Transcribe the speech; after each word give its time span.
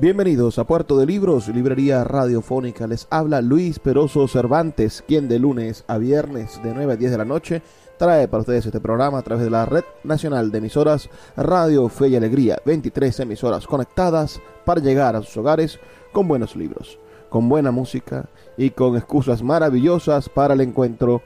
Bienvenidos 0.00 0.58
a 0.58 0.64
Puerto 0.64 0.96
de 0.96 1.04
Libros, 1.04 1.48
librería 1.48 2.04
radiofónica. 2.04 2.86
Les 2.86 3.06
habla 3.10 3.42
Luis 3.42 3.78
Peroso 3.78 4.26
Cervantes, 4.28 5.04
quien 5.06 5.28
de 5.28 5.38
lunes 5.38 5.84
a 5.88 5.98
viernes 5.98 6.58
de 6.62 6.72
9 6.72 6.94
a 6.94 6.96
10 6.96 7.10
de 7.10 7.18
la 7.18 7.26
noche 7.26 7.60
trae 7.98 8.26
para 8.26 8.40
ustedes 8.40 8.64
este 8.64 8.80
programa 8.80 9.18
a 9.18 9.22
través 9.22 9.44
de 9.44 9.50
la 9.50 9.66
Red 9.66 9.84
Nacional 10.04 10.50
de 10.50 10.56
Emisoras 10.56 11.10
Radio 11.36 11.86
Fe 11.90 12.08
y 12.08 12.16
Alegría. 12.16 12.56
23 12.64 13.20
emisoras 13.20 13.66
conectadas 13.66 14.40
para 14.64 14.80
llegar 14.80 15.16
a 15.16 15.20
sus 15.20 15.36
hogares 15.36 15.78
con 16.12 16.26
buenos 16.26 16.56
libros, 16.56 16.98
con 17.28 17.50
buena 17.50 17.70
música 17.70 18.30
y 18.56 18.70
con 18.70 18.96
excusas 18.96 19.42
maravillosas 19.42 20.30
para 20.30 20.54
el 20.54 20.62
encuentro 20.62 21.20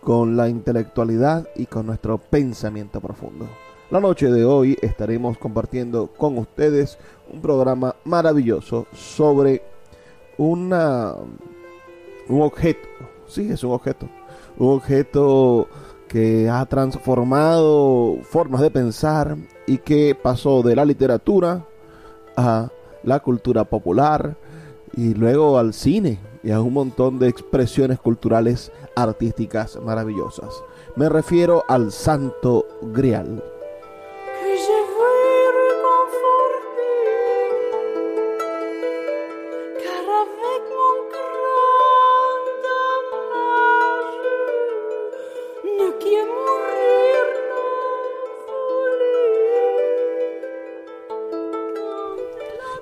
con 0.00 0.36
la 0.36 0.48
intelectualidad 0.48 1.48
y 1.56 1.66
con 1.66 1.84
nuestro 1.84 2.18
pensamiento 2.18 3.00
profundo. 3.00 3.48
La 3.90 3.98
noche 3.98 4.30
de 4.30 4.44
hoy 4.44 4.78
estaremos 4.82 5.36
compartiendo 5.36 6.06
con 6.16 6.38
ustedes 6.38 6.96
un 7.32 7.40
programa 7.40 7.96
maravilloso 8.04 8.86
sobre 8.92 9.64
una 10.38 11.16
un 12.28 12.42
objeto. 12.42 12.88
Sí, 13.26 13.50
es 13.50 13.64
un 13.64 13.72
objeto. 13.72 14.08
Un 14.58 14.74
objeto 14.74 15.66
que 16.06 16.48
ha 16.48 16.64
transformado 16.66 18.18
formas 18.22 18.60
de 18.60 18.70
pensar 18.70 19.36
y 19.66 19.78
que 19.78 20.14
pasó 20.14 20.62
de 20.62 20.76
la 20.76 20.84
literatura 20.84 21.66
a 22.36 22.70
la 23.02 23.18
cultura 23.18 23.64
popular 23.64 24.36
y 24.96 25.14
luego 25.14 25.58
al 25.58 25.74
cine 25.74 26.20
y 26.44 26.52
a 26.52 26.60
un 26.60 26.74
montón 26.74 27.18
de 27.18 27.26
expresiones 27.26 27.98
culturales 27.98 28.70
artísticas 28.94 29.80
maravillosas. 29.84 30.62
Me 30.94 31.08
refiero 31.08 31.64
al 31.66 31.90
Santo 31.90 32.66
Grial. 32.82 33.42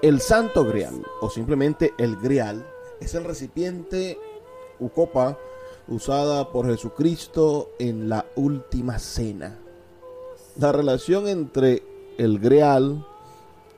El 0.08 0.22
Santo 0.22 0.64
Grial, 0.64 1.04
o 1.20 1.28
simplemente 1.28 1.92
el 1.98 2.16
Grial, 2.16 2.66
es 2.98 3.14
el 3.14 3.24
recipiente 3.24 4.18
u 4.80 4.88
copa 4.88 5.36
usada 5.86 6.50
por 6.50 6.64
Jesucristo 6.64 7.72
en 7.78 8.08
la 8.08 8.24
última 8.34 8.98
cena. 8.98 9.58
La 10.56 10.72
relación 10.72 11.28
entre 11.28 11.82
el 12.16 12.38
Grial 12.38 13.06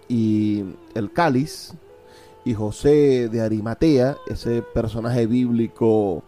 y 0.07 0.63
el 0.95 1.13
cáliz 1.13 1.73
y 2.45 2.55
José 2.55 3.29
de 3.29 3.41
Arimatea, 3.41 4.17
ese 4.29 4.63
personaje 4.63 5.27
bíblico 5.27 6.23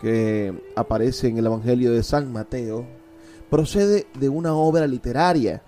que 0.00 0.54
aparece 0.76 1.28
en 1.28 1.36
el 1.36 1.44
Evangelio 1.44 1.92
de 1.92 2.02
San 2.02 2.32
Mateo, 2.32 2.86
procede 3.50 4.06
de 4.18 4.30
una 4.30 4.54
obra 4.54 4.86
literaria. 4.86 5.60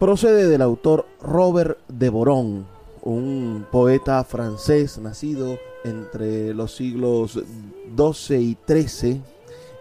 Procede 0.00 0.48
del 0.48 0.62
autor 0.62 1.06
Robert 1.22 1.78
de 1.86 2.08
Borón, 2.08 2.73
un 3.04 3.66
poeta 3.70 4.24
francés 4.24 4.98
nacido 4.98 5.58
entre 5.84 6.54
los 6.54 6.74
siglos 6.74 7.38
XII 7.94 8.38
y 8.40 8.58
XIII 8.66 9.22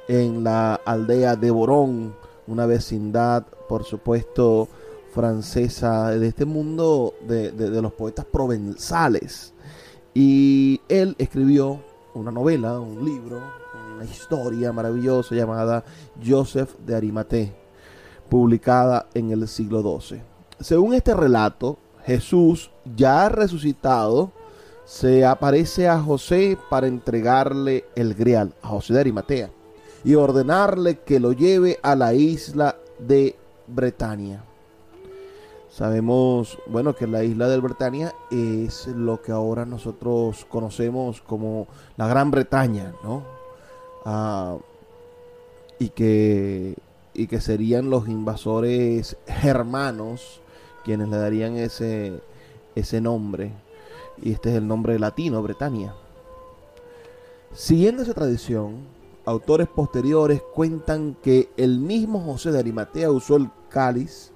en 0.10 0.44
la 0.44 0.76
aldea 0.76 1.38
de 1.38 1.50
Borón, 1.50 2.14
una 2.48 2.66
vecindad, 2.66 3.46
por 3.70 3.86
supuesto, 3.86 4.68
francesa 5.14 6.10
de 6.10 6.28
este 6.28 6.44
mundo 6.44 7.14
de, 7.26 7.52
de, 7.52 7.82
los 7.82 7.94
poetas 7.94 8.26
provenzales. 8.26 9.54
Y 10.14 10.82
él 10.90 11.16
escribió 11.18 11.80
una 12.14 12.32
novela, 12.32 12.78
un 12.78 13.06
libro, 13.06 13.42
una 13.96 14.04
historia 14.04 14.74
maravillosa 14.74 15.34
llamada 15.34 15.86
Joseph 16.26 16.78
de 16.80 16.96
Arimathée, 16.96 17.54
publicada 18.28 19.08
en 19.14 19.32
el 19.32 19.48
siglo 19.48 19.82
XII. 19.82 20.22
Según 20.60 20.94
este 20.94 21.14
relato, 21.14 21.78
Jesús, 22.06 22.72
ya 22.96 23.30
resucitado, 23.30 24.31
se 24.86 25.25
aparece 25.25 25.88
a 25.88 26.00
José 26.00 26.58
para 26.69 26.88
entregarle 26.88 27.86
el 27.96 28.14
grial, 28.14 28.53
a 28.62 28.68
José 28.69 28.94
de 28.94 29.00
Arimatea, 29.00 29.50
y 30.03 30.16
ordenarle 30.16 31.00
que 31.00 31.19
lo 31.19 31.31
lleve 31.31 31.80
a 31.81 31.96
la 31.96 32.13
isla 32.13 32.75
de 33.00 33.36
Bretaña. 33.68 34.44
Sabemos, 35.69 36.59
bueno, 36.68 36.96
que 36.96 37.08
la 37.08 37.24
isla 37.24 37.47
de 37.47 37.58
Bretaña 37.58 38.13
es 38.30 38.86
lo 38.88 39.22
que 39.22 39.31
ahora 39.31 39.66
nosotros 39.66 40.46
conocemos 40.47 41.22
como 41.22 41.68
la 41.97 42.08
Gran 42.08 42.30
Bretaña, 42.30 42.94
¿no? 43.03 43.24
Ah, 44.06 44.58
y, 45.80 45.90
que, 45.90 46.75
y 47.13 47.25
que 47.25 47.42
serían 47.42 47.90
los 47.90 48.08
invasores 48.08 49.18
germanos 49.25 50.43
quienes 50.84 51.10
le 51.10 51.18
darían 51.18 51.56
ese, 51.58 52.22
ese 52.76 53.02
nombre. 53.02 53.52
Y 54.22 54.32
este 54.32 54.50
es 54.50 54.56
el 54.56 54.68
nombre 54.68 55.00
latino, 55.00 55.42
Bretaña. 55.42 55.94
Siguiendo 57.54 58.04
esa 58.04 58.14
tradición, 58.14 58.86
autores 59.26 59.68
posteriores 59.68 60.42
cuentan 60.54 61.16
que 61.22 61.50
el 61.58 61.80
mismo 61.80 62.20
José 62.22 62.52
de 62.52 62.60
Arimatea 62.60 63.12
usó 63.12 63.36
el 63.38 63.50
cáliz 63.70 64.32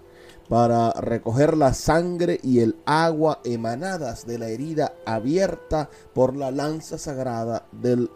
para 0.50 0.91
recoger 0.91 1.57
la 1.57 1.74
sangre 1.74 2.40
y 2.41 2.59
el 2.59 2.78
agua 2.86 3.40
emanadas 3.44 4.25
de 4.25 4.40
la 4.40 4.47
herida 4.47 4.94
abierta 5.06 5.90
por 6.13 6.36
la 6.36 6.52
lanza 6.52 6.97
sagrada 6.97 7.66
del 7.72 8.09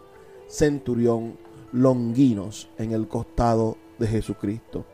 centurión 0.48 1.36
Longinos 1.72 2.68
en 2.78 2.92
el 2.92 3.08
costado 3.08 3.76
de 3.98 4.06
Jesucristo. 4.06 4.84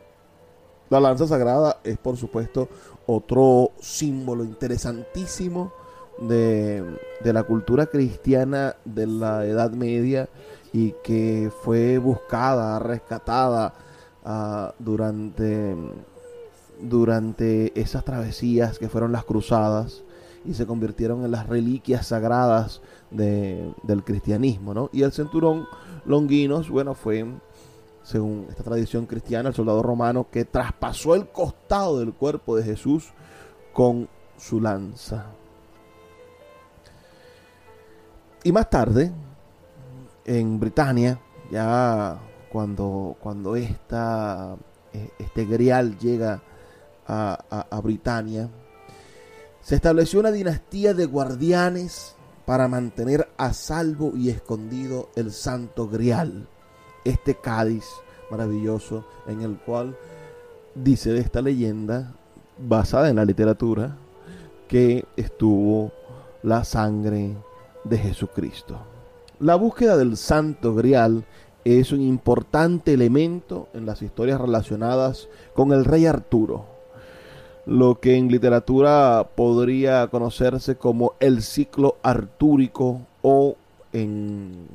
La 0.89 0.99
lanza 0.99 1.27
sagrada 1.27 1.81
es 1.83 1.97
por 1.97 2.17
supuesto 2.17 2.67
otro 3.11 3.71
símbolo 3.79 4.43
interesantísimo 4.43 5.73
de, 6.19 6.83
la 7.23 7.41
cultura 7.41 7.87
cristiana 7.87 8.75
de 8.85 9.07
la 9.07 9.45
Edad 9.45 9.71
Media 9.71 10.29
y 10.71 10.93
que 11.03 11.51
fue 11.63 11.97
buscada, 11.97 12.77
rescatada 12.77 13.73
ah, 14.23 14.75
durante, 14.77 15.75
durante 16.79 17.79
esas 17.79 18.05
travesías 18.05 18.77
que 18.77 18.89
fueron 18.89 19.11
las 19.11 19.25
cruzadas 19.25 20.03
y 20.45 20.53
se 20.53 20.67
convirtieron 20.67 21.25
en 21.25 21.31
las 21.31 21.47
reliquias 21.47 22.05
sagradas 22.05 22.79
del 23.09 24.03
cristianismo. 24.05 24.75
¿no? 24.75 24.91
Y 24.93 25.01
el 25.01 25.11
centurón 25.11 25.65
Longinos, 26.05 26.69
bueno, 26.69 26.93
fue 26.93 27.25
según 28.09 28.47
esta 28.49 28.63
tradición 28.63 29.05
cristiana, 29.05 29.49
el 29.49 29.55
soldado 29.55 29.83
romano 29.83 30.25
que 30.31 30.43
traspasó 30.43 31.13
el 31.13 31.27
costado 31.27 31.99
del 31.99 32.11
cuerpo 32.13 32.55
de 32.55 32.63
Jesús 32.63 33.09
con 33.71 34.09
su 34.35 34.59
lanza. 34.59 35.27
Y 38.43 38.51
más 38.51 38.67
tarde, 38.67 39.11
en 40.25 40.59
Britania, 40.59 41.19
ya 41.51 42.17
cuando, 42.51 43.15
cuando 43.19 43.55
esta, 43.55 44.57
eh, 44.91 45.11
este 45.19 45.45
grial 45.45 45.99
llega 45.99 46.41
a, 47.05 47.37
a, 47.47 47.67
a 47.69 47.79
Britania, 47.79 48.49
se 49.61 49.75
estableció 49.75 50.19
una 50.19 50.31
dinastía 50.31 50.95
de 50.95 51.05
guardianes 51.05 52.15
para 52.47 52.67
mantener 52.67 53.29
a 53.37 53.53
salvo 53.53 54.13
y 54.15 54.31
escondido 54.31 55.09
el 55.15 55.31
santo 55.31 55.87
grial, 55.87 56.47
este 57.09 57.35
cádiz 57.35 57.85
maravilloso 58.31 59.05
en 59.27 59.41
el 59.41 59.57
cual 59.57 59.95
dice 60.75 61.11
de 61.11 61.19
esta 61.19 61.41
leyenda, 61.41 62.13
basada 62.57 63.09
en 63.09 63.15
la 63.15 63.25
literatura, 63.25 63.97
que 64.67 65.05
estuvo 65.15 65.91
la 66.43 66.63
sangre 66.63 67.35
de 67.83 67.97
Jesucristo. 67.97 68.77
La 69.39 69.55
búsqueda 69.55 69.97
del 69.97 70.17
santo 70.17 70.75
grial 70.75 71.25
es 71.63 71.91
un 71.91 72.01
importante 72.01 72.93
elemento 72.93 73.67
en 73.73 73.85
las 73.85 74.01
historias 74.01 74.39
relacionadas 74.39 75.27
con 75.53 75.71
el 75.71 75.85
rey 75.85 76.05
Arturo, 76.05 76.65
lo 77.65 77.99
que 77.99 78.15
en 78.15 78.29
literatura 78.29 79.29
podría 79.35 80.07
conocerse 80.07 80.75
como 80.75 81.13
el 81.19 81.41
ciclo 81.41 81.97
artúrico 82.03 83.01
o 83.21 83.55
en, 83.93 84.67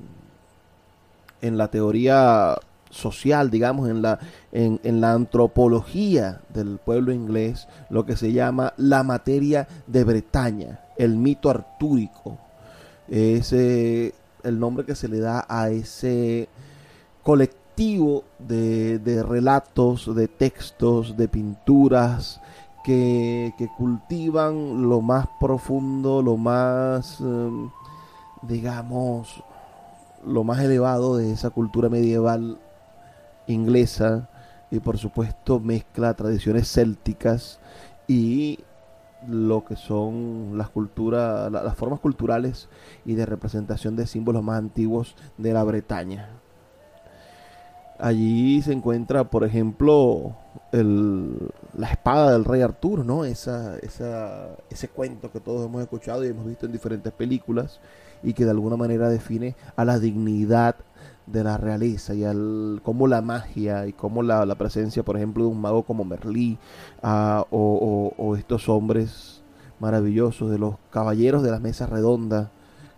en 1.44 1.58
la 1.58 1.68
teoría 1.68 2.56
social, 2.90 3.50
digamos, 3.50 3.88
en 3.88 4.00
la, 4.00 4.18
en, 4.52 4.80
en, 4.82 5.00
la 5.00 5.12
antropología 5.12 6.40
del 6.54 6.78
pueblo 6.78 7.12
inglés, 7.12 7.68
lo 7.90 8.06
que 8.06 8.16
se 8.16 8.32
llama 8.32 8.72
la 8.76 9.02
materia 9.02 9.68
de 9.86 10.04
Bretaña, 10.04 10.80
el 10.96 11.16
mito 11.16 11.50
artúrico. 11.50 12.38
Es 13.08 13.52
el 13.52 14.58
nombre 14.58 14.86
que 14.86 14.94
se 14.94 15.08
le 15.08 15.18
da 15.18 15.44
a 15.48 15.68
ese 15.68 16.48
colectivo 17.22 18.24
de, 18.38 18.98
de 19.00 19.22
relatos, 19.22 20.14
de 20.14 20.28
textos, 20.28 21.16
de 21.16 21.28
pinturas, 21.28 22.40
que, 22.84 23.54
que, 23.58 23.66
cultivan 23.78 24.88
lo 24.88 25.00
más 25.00 25.26
profundo, 25.40 26.22
lo 26.22 26.36
más, 26.36 27.18
um, 27.20 27.70
digamos, 28.42 29.42
lo 30.26 30.44
más 30.44 30.60
elevado 30.60 31.16
de 31.16 31.32
esa 31.32 31.50
cultura 31.50 31.88
medieval 31.88 32.58
inglesa 33.46 34.28
y 34.70 34.80
por 34.80 34.98
supuesto 34.98 35.60
mezcla 35.60 36.14
tradiciones 36.14 36.70
célticas 36.70 37.60
y 38.08 38.60
lo 39.28 39.64
que 39.64 39.76
son 39.76 40.58
las 40.58 40.68
culturas, 40.68 41.50
las 41.50 41.76
formas 41.76 42.00
culturales 42.00 42.68
y 43.04 43.14
de 43.14 43.26
representación 43.26 43.96
de 43.96 44.06
símbolos 44.06 44.42
más 44.42 44.58
antiguos 44.58 45.16
de 45.38 45.52
la 45.52 45.64
Bretaña. 45.64 46.28
Allí 47.98 48.60
se 48.60 48.72
encuentra, 48.72 49.30
por 49.30 49.44
ejemplo, 49.44 50.36
el, 50.72 51.38
la 51.78 51.88
espada 51.90 52.32
del 52.32 52.44
rey 52.44 52.60
Arturo, 52.60 53.04
¿no? 53.04 53.24
Esa, 53.24 53.78
esa, 53.78 54.48
ese 54.68 54.88
cuento 54.88 55.30
que 55.30 55.40
todos 55.40 55.64
hemos 55.64 55.80
escuchado 55.80 56.24
y 56.24 56.28
hemos 56.28 56.44
visto 56.44 56.66
en 56.66 56.72
diferentes 56.72 57.12
películas 57.12 57.80
y 58.24 58.32
que 58.32 58.44
de 58.44 58.50
alguna 58.50 58.76
manera 58.76 59.08
define 59.08 59.54
a 59.76 59.84
la 59.84 59.98
dignidad 59.98 60.76
de 61.26 61.44
la 61.44 61.56
realeza 61.56 62.14
y 62.14 62.24
al 62.24 62.80
cómo 62.82 63.06
la 63.06 63.22
magia 63.22 63.86
y 63.86 63.92
cómo 63.92 64.22
la, 64.22 64.44
la 64.44 64.56
presencia, 64.56 65.02
por 65.02 65.16
ejemplo, 65.16 65.44
de 65.44 65.50
un 65.50 65.60
mago 65.60 65.82
como 65.84 66.04
Merlí 66.04 66.58
uh, 67.02 67.42
o, 67.50 68.12
o, 68.16 68.36
estos 68.36 68.68
hombres 68.68 69.42
maravillosos 69.80 70.50
de 70.50 70.58
los 70.58 70.76
caballeros 70.90 71.42
de 71.42 71.50
la 71.50 71.60
mesa 71.60 71.86
redonda 71.86 72.50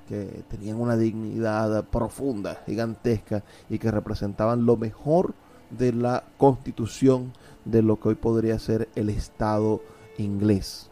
que 0.08 0.44
tenían 0.48 0.80
una 0.80 0.96
dignidad 0.96 1.84
profunda, 1.84 2.62
gigantesca 2.66 3.42
y 3.68 3.78
que 3.78 3.90
representaban 3.90 4.64
lo 4.64 4.76
mejor 4.76 5.34
de 5.70 5.92
la 5.92 6.24
constitución 6.36 7.32
de 7.64 7.82
lo 7.82 7.98
que 7.98 8.10
hoy 8.10 8.14
podría 8.14 8.58
ser 8.58 8.88
el 8.94 9.10
Estado 9.10 9.80
inglés. 10.18 10.90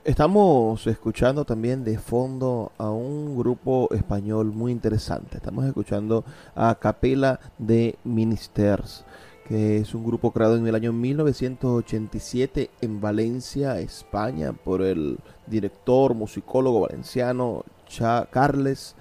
Estamos 0.05 0.85
escuchando 0.89 1.45
también 1.45 1.85
de 1.85 1.97
fondo 1.97 2.73
a 2.77 2.91
un 2.91 3.39
grupo 3.39 3.87
español 3.93 4.47
muy 4.47 4.73
interesante. 4.73 5.37
Estamos 5.37 5.65
escuchando 5.65 6.25
a 6.57 6.75
Capela 6.75 7.39
de 7.57 7.97
Ministers, 8.03 9.05
que 9.47 9.77
es 9.77 9.95
un 9.95 10.05
grupo 10.05 10.33
creado 10.33 10.57
en 10.57 10.67
el 10.67 10.75
año 10.75 10.93
1987 10.93 12.71
en 12.81 13.01
Valencia, 13.01 13.79
España, 13.79 14.53
por 14.53 14.83
el 14.83 15.21
director, 15.47 16.15
musicólogo 16.15 16.81
valenciano 16.81 17.63
Cha 17.87 18.27
Carles 18.29 18.97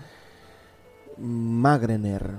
Magrener, 1.18 2.30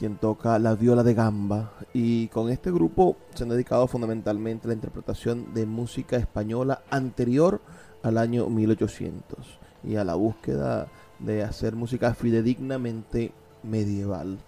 quien 0.00 0.16
toca 0.16 0.58
la 0.58 0.74
viola 0.74 1.04
de 1.04 1.14
gamba. 1.14 1.74
Y 1.92 2.26
con 2.26 2.50
este 2.50 2.72
grupo 2.72 3.16
se 3.34 3.44
han 3.44 3.50
dedicado 3.50 3.86
fundamentalmente 3.86 4.66
a 4.66 4.70
la 4.70 4.74
interpretación 4.74 5.54
de 5.54 5.64
música 5.64 6.16
española 6.16 6.82
anterior 6.90 7.60
al 8.02 8.18
año 8.18 8.46
1800 8.48 9.58
y 9.84 9.96
a 9.96 10.04
la 10.04 10.14
búsqueda 10.14 10.88
de 11.18 11.42
hacer 11.42 11.76
música 11.76 12.14
fidedignamente 12.14 13.32
medieval. 13.62 14.38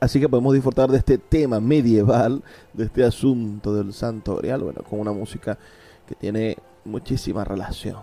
Así 0.00 0.18
que 0.18 0.28
podemos 0.28 0.54
disfrutar 0.54 0.90
de 0.90 0.98
este 0.98 1.18
tema 1.18 1.60
medieval, 1.60 2.42
de 2.72 2.84
este 2.84 3.04
asunto 3.04 3.74
del 3.74 3.92
Santo 3.92 4.36
Grial, 4.36 4.62
bueno, 4.62 4.82
con 4.82 4.98
una 4.98 5.12
música 5.12 5.58
que 6.06 6.14
tiene 6.14 6.56
muchísima 6.84 7.44
relación. 7.44 7.98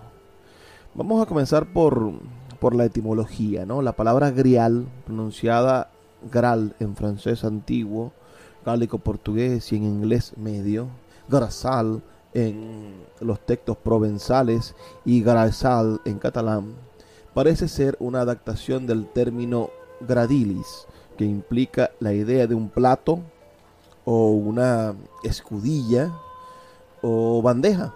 Vamos 0.94 1.22
a 1.22 1.26
comenzar 1.26 1.72
por, 1.72 2.12
por 2.60 2.74
la 2.74 2.84
etimología, 2.84 3.66
¿no? 3.66 3.82
La 3.82 3.92
palabra 3.92 4.30
grial, 4.30 4.86
pronunciada 5.06 5.90
gral 6.30 6.74
en 6.78 6.96
francés 6.96 7.44
antiguo, 7.44 8.12
gálico 8.64 8.98
portugués 8.98 9.72
y 9.72 9.76
en 9.76 9.84
inglés 9.84 10.34
medio, 10.36 10.88
grasal 11.28 12.02
en 12.34 13.04
los 13.20 13.40
textos 13.40 13.76
provenzales 13.76 14.74
y 15.04 15.22
grasal 15.22 16.00
en 16.04 16.18
catalán, 16.18 16.74
parece 17.34 17.68
ser 17.68 17.96
una 18.00 18.20
adaptación 18.20 18.86
del 18.86 19.06
término 19.06 19.70
gradilis, 20.00 20.86
que 21.16 21.24
implica 21.24 21.90
la 22.00 22.12
idea 22.12 22.46
de 22.46 22.54
un 22.54 22.68
plato 22.68 23.20
o 24.04 24.30
una 24.30 24.94
escudilla 25.22 26.12
o 27.02 27.42
bandeja 27.42 27.92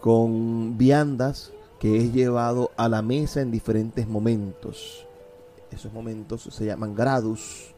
con 0.00 0.76
viandas 0.76 1.52
que 1.78 1.98
es 1.98 2.12
llevado 2.12 2.70
a 2.76 2.88
la 2.88 3.02
mesa 3.02 3.40
en 3.40 3.50
diferentes 3.50 4.08
momentos. 4.08 5.06
Esos 5.70 5.92
momentos 5.92 6.42
se 6.42 6.64
llaman 6.64 6.94
gradus, 6.94 7.74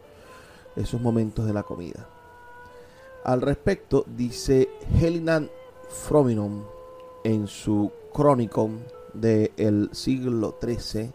esos 0.77 1.01
momentos 1.01 1.47
de 1.47 1.53
la 1.53 1.63
comida. 1.63 2.07
Al 3.29 3.43
respecto, 3.43 4.07
dice 4.17 4.71
Helinan 4.99 5.51
Frominon 5.91 6.65
en 7.25 7.47
su 7.47 7.93
Chronicon 8.15 8.83
del 9.13 9.91
siglo 9.93 10.57
XIII, 10.63 11.13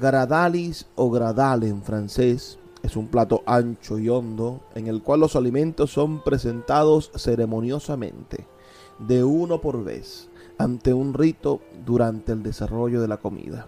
Gradalis 0.00 0.86
o 0.94 1.10
gradal 1.10 1.64
en 1.64 1.82
francés 1.82 2.60
es 2.84 2.94
un 2.94 3.08
plato 3.08 3.42
ancho 3.44 3.98
y 3.98 4.08
hondo 4.08 4.60
en 4.76 4.86
el 4.86 5.02
cual 5.02 5.18
los 5.18 5.34
alimentos 5.34 5.90
son 5.90 6.22
presentados 6.22 7.10
ceremoniosamente, 7.16 8.46
de 9.00 9.24
uno 9.24 9.60
por 9.60 9.82
vez, 9.82 10.28
ante 10.58 10.94
un 10.94 11.12
rito 11.12 11.60
durante 11.84 12.30
el 12.30 12.44
desarrollo 12.44 13.00
de 13.00 13.08
la 13.08 13.16
comida. 13.16 13.66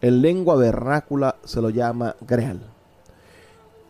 En 0.00 0.20
lengua 0.22 0.56
vernácula 0.56 1.36
se 1.44 1.60
lo 1.60 1.70
llama 1.70 2.16
greal, 2.26 2.68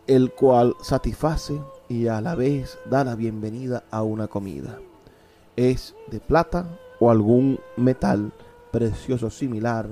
el 0.05 0.33
cual 0.33 0.75
satisface 0.83 1.59
y 1.87 2.07
a 2.07 2.21
la 2.21 2.35
vez 2.35 2.77
da 2.89 3.03
la 3.03 3.15
bienvenida 3.15 3.83
a 3.91 4.03
una 4.03 4.27
comida. 4.27 4.79
Es 5.55 5.95
de 6.07 6.19
plata 6.19 6.77
o 6.99 7.11
algún 7.11 7.59
metal 7.77 8.31
precioso 8.71 9.29
similar 9.29 9.87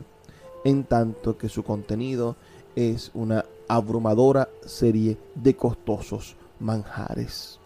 en 0.64 0.84
tanto 0.84 1.38
que 1.38 1.50
su 1.50 1.64
contenido 1.64 2.36
es 2.76 3.12
una 3.14 3.46
abrumadora 3.68 4.50
serie 4.66 5.18
de 5.36 5.56
costosos 5.56 6.36
manjares. 6.60 7.60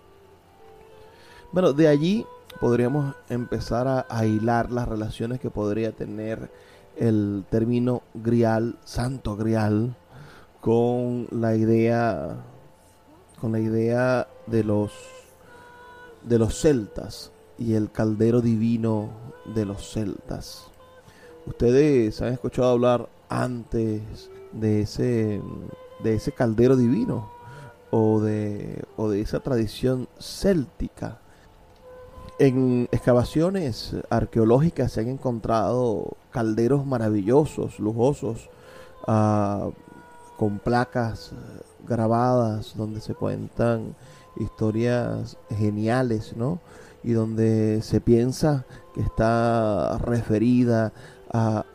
Bueno, 1.52 1.74
de 1.74 1.88
allí 1.88 2.26
podríamos 2.60 3.16
empezar 3.30 4.06
a, 4.10 4.26
hilar 4.26 4.72
las 4.72 4.88
relaciones 4.88 5.40
que 5.40 5.50
podría 5.50 5.92
tener 5.92 6.50
el 6.98 7.46
término 7.50 8.02
grial, 8.14 8.78
santo 8.84 9.36
grial, 9.36 9.96
con 10.60 11.28
la 11.32 11.56
idea 11.56 12.36
con 13.39 13.51
la 13.51 13.60
idea 13.60 14.27
de 14.48 14.63
los 14.63 14.91
de 16.24 16.39
los 16.39 16.60
celtas 16.60 17.32
y 17.58 17.74
el 17.74 17.91
caldero 17.91 18.41
divino 18.41 19.10
de 19.56 19.65
los 19.65 19.91
celtas. 19.91 20.67
Ustedes 21.46 22.22
han 22.22 22.34
escuchado 22.34 22.70
hablar 22.70 23.10
antes 23.29 24.29
de 24.51 24.82
ese, 24.82 25.41
de 26.03 26.15
ese 26.15 26.32
caldero 26.32 26.75
divino 26.75 27.32
o 27.91 28.20
de, 28.20 28.84
o 28.98 29.10
de 29.10 29.22
esa 29.22 29.39
tradición 29.39 30.08
céltica. 30.20 31.20
En 32.39 32.88
excavaciones 32.91 33.96
arqueológicas 34.10 34.91
se 34.91 35.01
han 35.01 35.08
encontrado 35.08 36.17
calderos 36.32 36.86
maravillosos, 36.86 37.79
lujosos, 37.79 38.50
ah, 39.08 39.70
con 40.38 40.60
placas 40.60 41.32
grabadas 41.86 42.76
donde 42.76 43.02
se 43.02 43.14
cuentan 43.14 43.96
historias 44.38 45.38
geniales, 45.50 46.36
¿no? 46.36 46.60
Y 47.04 47.12
donde 47.12 47.82
se 47.82 48.02
piensa 48.02 48.66
que 48.94 49.02
está 49.02 49.98
referida 50.00 50.94
a, 51.32 51.66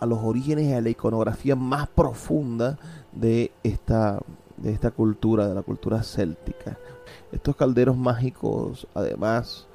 los 0.00 0.18
orígenes 0.20 0.66
y 0.66 0.72
a 0.72 0.80
la 0.80 0.90
iconografía 0.90 1.54
más 1.54 1.86
profunda 1.88 2.76
de 3.12 3.52
esta, 3.62 4.18
de 4.56 4.72
esta 4.72 4.90
cultura, 4.90 5.46
de 5.46 5.54
la 5.54 5.62
cultura 5.62 6.02
céltica. 6.02 6.76
Estos 7.30 7.54
calderos 7.54 7.96
mágicos 7.96 8.88
además 8.94 9.68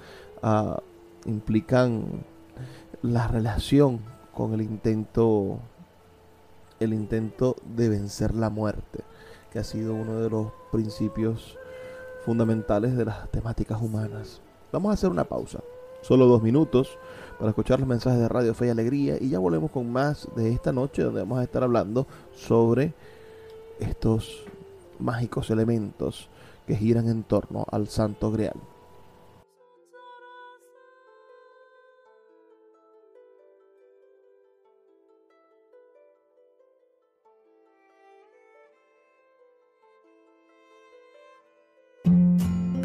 ah, 0.43 0.81
implican 1.25 2.25
la 3.01 3.27
relación 3.27 4.01
con 4.33 4.53
el 4.53 4.61
intento 4.61 5.59
el 6.79 6.93
intento 6.93 7.55
de 7.75 7.89
vencer 7.89 8.35
la 8.35 8.49
muerte, 8.49 9.03
ha 9.57 9.63
sido 9.63 9.93
uno 9.93 10.19
de 10.21 10.29
los 10.29 10.47
principios 10.71 11.57
fundamentales 12.25 12.95
de 12.97 13.05
las 13.05 13.29
temáticas 13.31 13.81
humanas. 13.81 14.41
Vamos 14.71 14.91
a 14.91 14.93
hacer 14.93 15.09
una 15.09 15.23
pausa, 15.23 15.59
solo 16.01 16.25
dos 16.25 16.43
minutos, 16.43 16.97
para 17.37 17.49
escuchar 17.49 17.79
los 17.79 17.87
mensajes 17.87 18.19
de 18.19 18.27
Radio 18.27 18.53
Fe 18.53 18.67
y 18.67 18.69
Alegría 18.69 19.17
y 19.19 19.29
ya 19.29 19.39
volvemos 19.39 19.71
con 19.71 19.91
más 19.91 20.27
de 20.35 20.51
esta 20.51 20.71
noche 20.71 21.03
donde 21.03 21.21
vamos 21.21 21.39
a 21.39 21.43
estar 21.43 21.63
hablando 21.63 22.07
sobre 22.35 22.93
estos 23.79 24.43
mágicos 24.99 25.49
elementos 25.49 26.29
que 26.65 26.75
giran 26.75 27.07
en 27.07 27.23
torno 27.23 27.65
al 27.71 27.87
Santo 27.87 28.31
Grial. 28.31 28.55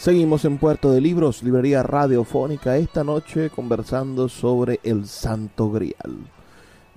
Seguimos 0.00 0.46
en 0.46 0.56
Puerto 0.56 0.92
de 0.92 1.02
Libros, 1.02 1.42
librería 1.42 1.82
radiofónica, 1.82 2.78
esta 2.78 3.04
noche 3.04 3.50
conversando 3.50 4.30
sobre 4.30 4.80
el 4.82 5.06
Santo 5.06 5.70
Grial. 5.70 6.26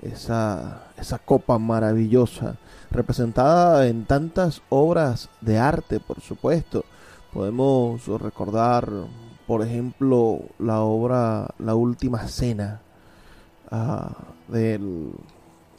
Esa, 0.01 0.85
esa 0.95 1.19
copa 1.19 1.59
maravillosa, 1.59 2.55
representada 2.91 3.87
en 3.87 4.05
tantas 4.05 4.61
obras 4.69 5.27
de 5.41 5.57
arte, 5.57 5.99
por 5.99 6.21
supuesto. 6.21 6.85
Podemos 7.33 8.07
recordar, 8.07 8.89
por 9.47 9.63
ejemplo, 9.63 10.39
la 10.57 10.79
obra 10.79 11.53
La 11.59 11.75
Última 11.75 12.25
Cena 12.29 12.79
ah, 13.69 14.15
del, 14.47 15.11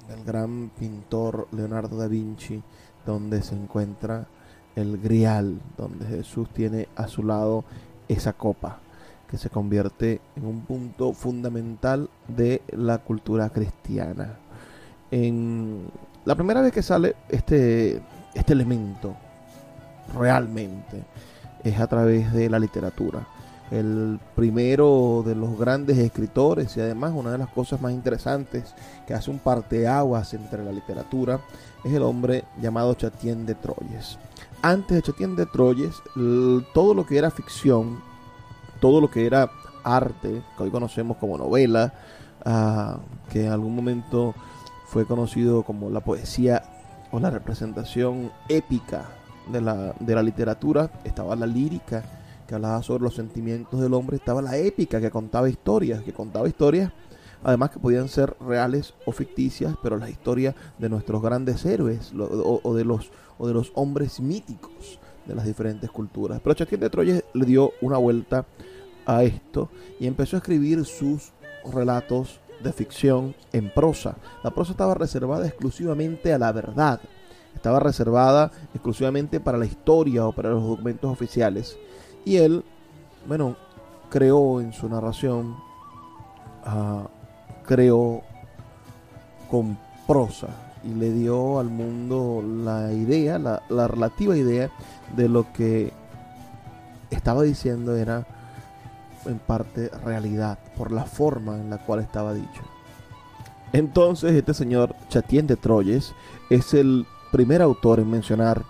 del 0.08 0.24
gran 0.26 0.70
pintor 0.78 1.48
Leonardo 1.52 1.96
da 1.96 2.06
Vinci, 2.06 2.62
donde 3.06 3.40
se 3.40 3.54
encuentra 3.54 4.26
el 4.76 4.98
grial, 4.98 5.60
donde 5.76 6.06
Jesús 6.06 6.48
tiene 6.52 6.88
a 6.96 7.08
su 7.08 7.22
lado 7.22 7.64
esa 8.08 8.32
copa 8.32 8.78
que 9.30 9.38
se 9.38 9.50
convierte 9.50 10.20
en 10.36 10.46
un 10.46 10.60
punto 10.60 11.12
fundamental 11.12 12.08
de 12.28 12.62
la 12.72 12.98
cultura 12.98 13.50
cristiana. 13.50 14.36
En 15.10 15.86
la 16.24 16.34
primera 16.34 16.60
vez 16.60 16.72
que 16.72 16.82
sale 16.82 17.16
este, 17.28 18.02
este 18.34 18.52
elemento 18.52 19.16
realmente 20.16 21.04
es 21.62 21.80
a 21.80 21.86
través 21.86 22.32
de 22.32 22.50
la 22.50 22.58
literatura. 22.58 23.26
El 23.70 24.20
primero 24.34 25.22
de 25.24 25.34
los 25.34 25.58
grandes 25.58 25.98
escritores 25.98 26.76
y 26.76 26.80
además 26.80 27.12
una 27.14 27.30
de 27.30 27.38
las 27.38 27.48
cosas 27.48 27.80
más 27.80 27.92
interesantes 27.92 28.74
que 29.06 29.14
hace 29.14 29.30
un 29.30 29.38
parteaguas 29.38 30.34
entre 30.34 30.62
la 30.64 30.72
literatura 30.72 31.40
es 31.82 31.92
el 31.92 32.02
hombre 32.02 32.44
llamado 32.60 32.94
Chatien 32.94 33.46
de 33.46 33.54
Troyes. 33.54 34.18
Antes 34.62 34.96
de 34.96 35.02
Chatien 35.02 35.36
de 35.36 35.46
Troyes, 35.46 35.94
todo 36.72 36.94
lo 36.94 37.06
que 37.06 37.18
era 37.18 37.30
ficción, 37.30 38.00
todo 38.80 39.00
lo 39.00 39.10
que 39.10 39.26
era 39.26 39.50
arte, 39.82 40.42
que 40.56 40.62
hoy 40.62 40.70
conocemos 40.70 41.16
como 41.18 41.36
novela, 41.36 41.92
ah, 42.44 42.98
que 43.30 43.46
en 43.46 43.52
algún 43.52 43.74
momento 43.74 44.34
fue 44.86 45.06
conocido 45.06 45.62
como 45.62 45.90
la 45.90 46.00
poesía 46.00 46.62
o 47.10 47.20
la 47.20 47.30
representación 47.30 48.32
épica 48.48 49.06
de 49.50 49.60
la, 49.60 49.94
de 50.00 50.14
la 50.14 50.22
literatura, 50.22 50.90
estaba 51.04 51.36
la 51.36 51.46
lírica, 51.46 52.02
que 52.46 52.54
hablaba 52.54 52.82
sobre 52.82 53.04
los 53.04 53.14
sentimientos 53.14 53.80
del 53.80 53.94
hombre, 53.94 54.16
estaba 54.16 54.42
la 54.42 54.56
épica 54.56 55.00
que 55.00 55.10
contaba 55.10 55.48
historias, 55.48 56.02
que 56.02 56.12
contaba 56.12 56.48
historias, 56.48 56.92
además 57.42 57.70
que 57.70 57.78
podían 57.78 58.08
ser 58.08 58.36
reales 58.40 58.94
o 59.06 59.12
ficticias, 59.12 59.74
pero 59.82 59.96
las 59.96 60.10
historias 60.10 60.54
de 60.78 60.88
nuestros 60.88 61.22
grandes 61.22 61.64
héroes 61.64 62.12
o, 62.14 62.74
de 62.74 62.84
los, 62.84 63.10
o 63.38 63.46
de 63.46 63.54
los 63.54 63.72
hombres 63.74 64.20
míticos 64.20 64.98
de 65.26 65.34
las 65.34 65.46
diferentes 65.46 65.90
culturas. 65.90 66.40
Pero 66.42 66.54
Chatien 66.54 66.80
de 66.80 66.90
Troyes 66.90 67.24
le 67.32 67.44
dio 67.46 67.72
una 67.80 67.98
vuelta 67.98 68.46
a 69.06 69.22
esto 69.24 69.70
y 70.00 70.06
empezó 70.06 70.36
a 70.36 70.38
escribir 70.38 70.84
sus 70.84 71.32
relatos 71.72 72.40
de 72.62 72.72
ficción 72.72 73.34
en 73.52 73.72
prosa. 73.72 74.16
La 74.42 74.50
prosa 74.50 74.72
estaba 74.72 74.94
reservada 74.94 75.46
exclusivamente 75.46 76.32
a 76.32 76.38
la 76.38 76.52
verdad, 76.52 77.00
estaba 77.54 77.80
reservada 77.80 78.50
exclusivamente 78.72 79.40
para 79.40 79.58
la 79.58 79.66
historia 79.66 80.26
o 80.26 80.32
para 80.32 80.50
los 80.50 80.62
documentos 80.62 81.10
oficiales. 81.10 81.76
Y 82.24 82.36
él, 82.36 82.64
bueno, 83.26 83.56
creó 84.10 84.60
en 84.60 84.72
su 84.72 84.88
narración, 84.88 85.56
uh, 86.66 87.06
creó 87.66 88.22
con 89.50 89.76
prosa 90.06 90.48
y 90.84 90.94
le 90.94 91.12
dio 91.12 91.58
al 91.58 91.68
mundo 91.68 92.42
la 92.42 92.92
idea, 92.92 93.38
la, 93.38 93.62
la 93.68 93.88
relativa 93.88 94.36
idea 94.36 94.70
de 95.16 95.28
lo 95.28 95.52
que 95.52 95.92
estaba 97.10 97.42
diciendo 97.42 97.96
era 97.96 98.26
en 99.26 99.38
parte 99.38 99.90
realidad 100.04 100.58
por 100.76 100.92
la 100.92 101.04
forma 101.04 101.56
en 101.56 101.70
la 101.70 101.78
cual 101.78 102.00
estaba 102.00 102.34
dicho. 102.34 102.62
Entonces 103.72 104.32
este 104.32 104.54
señor 104.54 104.94
Chatien 105.08 105.46
de 105.46 105.56
Troyes 105.56 106.14
es 106.50 106.74
el 106.74 107.06
primer 107.32 107.62
autor 107.62 107.98
en 107.98 108.10
mencionar 108.10 108.62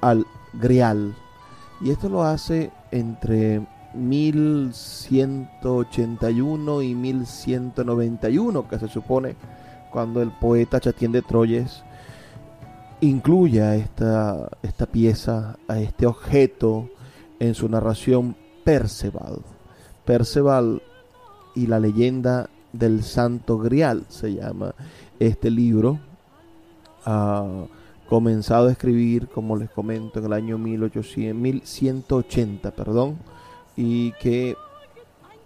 al 0.00 0.26
Grial 0.52 1.14
y 1.80 1.90
esto 1.90 2.08
lo 2.08 2.22
hace 2.22 2.70
entre 2.92 3.66
1181 3.94 6.82
y 6.82 6.94
1191, 6.94 8.68
que 8.68 8.78
se 8.78 8.86
supone 8.88 9.34
cuando 9.90 10.20
el 10.22 10.30
poeta 10.30 10.78
Chatien 10.80 11.10
de 11.12 11.20
Troyes 11.22 11.82
incluye 13.00 13.62
a 13.62 13.74
esta, 13.74 14.50
esta 14.62 14.86
pieza, 14.86 15.58
a 15.68 15.80
este 15.80 16.06
objeto 16.06 16.88
en 17.40 17.54
su 17.54 17.68
narración 17.68 18.36
Perceval. 18.64 19.42
Perceval 20.04 20.82
y 21.54 21.66
la 21.66 21.78
leyenda 21.80 22.48
del 22.72 23.02
Santo 23.02 23.58
Grial 23.58 24.04
se 24.08 24.34
llama 24.34 24.74
este 25.18 25.50
libro. 25.50 25.98
Uh, 27.04 27.66
comenzado 28.12 28.68
a 28.68 28.72
escribir, 28.72 29.28
como 29.28 29.56
les 29.56 29.70
comento, 29.70 30.18
en 30.18 30.26
el 30.26 30.34
año 30.34 30.58
1800, 30.58 31.34
1180, 31.34 32.70
perdón, 32.72 33.16
y 33.74 34.12
que 34.20 34.54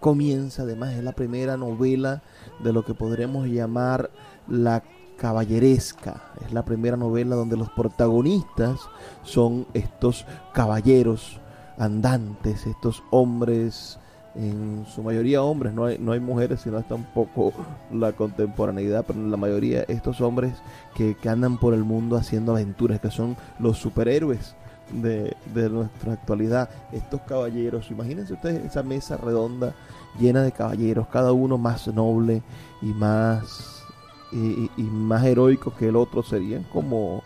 comienza, 0.01 0.63
además, 0.63 0.93
es 0.93 1.01
la 1.01 1.13
primera 1.13 1.55
novela 1.55 2.23
de 2.61 2.73
lo 2.73 2.83
que 2.83 2.93
podremos 2.93 3.47
llamar 3.47 4.11
la 4.49 4.83
caballeresca. 5.15 6.33
Es 6.45 6.51
la 6.51 6.65
primera 6.65 6.97
novela 6.97 7.37
donde 7.37 7.55
los 7.55 7.69
protagonistas 7.69 8.81
son 9.23 9.65
estos 9.73 10.25
caballeros 10.53 11.39
andantes, 11.77 12.67
estos 12.67 13.01
hombres 13.11 13.97
en 14.37 14.85
su 14.87 15.01
mayoría 15.01 15.41
hombres, 15.41 15.73
no 15.73 15.85
hay, 15.85 15.97
no 15.97 16.11
hay 16.11 16.19
mujeres, 16.19 16.61
sino 16.61 16.77
hasta 16.77 16.95
un 16.95 17.05
poco 17.05 17.53
la 17.91 18.13
contemporaneidad, 18.13 19.03
pero 19.05 19.19
en 19.19 19.31
la 19.31 19.37
mayoría 19.37 19.83
estos 19.87 20.21
hombres 20.21 20.53
que, 20.95 21.15
andan 21.27 21.57
por 21.57 21.73
el 21.73 21.83
mundo 21.83 22.15
haciendo 22.15 22.53
aventuras, 22.53 22.99
que 22.99 23.11
son 23.11 23.35
los 23.59 23.77
superhéroes 23.77 24.55
de, 24.91 25.35
nuestra 25.69 26.13
actualidad, 26.13 26.69
estos 26.93 27.21
caballeros, 27.21 27.91
imagínense 27.91 28.33
ustedes 28.33 28.63
esa 28.63 28.83
mesa 28.83 29.17
redonda 29.17 29.75
llena 30.17 30.43
de 30.43 30.53
caballeros, 30.53 31.07
cada 31.07 31.33
uno 31.33 31.57
más 31.57 31.87
noble 31.87 32.41
y 32.81 32.93
más, 32.93 33.83
y, 34.31 34.69
y 34.77 34.83
más 34.83 35.25
heroico 35.25 35.73
que 35.75 35.89
el 35.89 35.97
otro, 35.97 36.23
serían 36.23 36.63
como, 36.71 37.21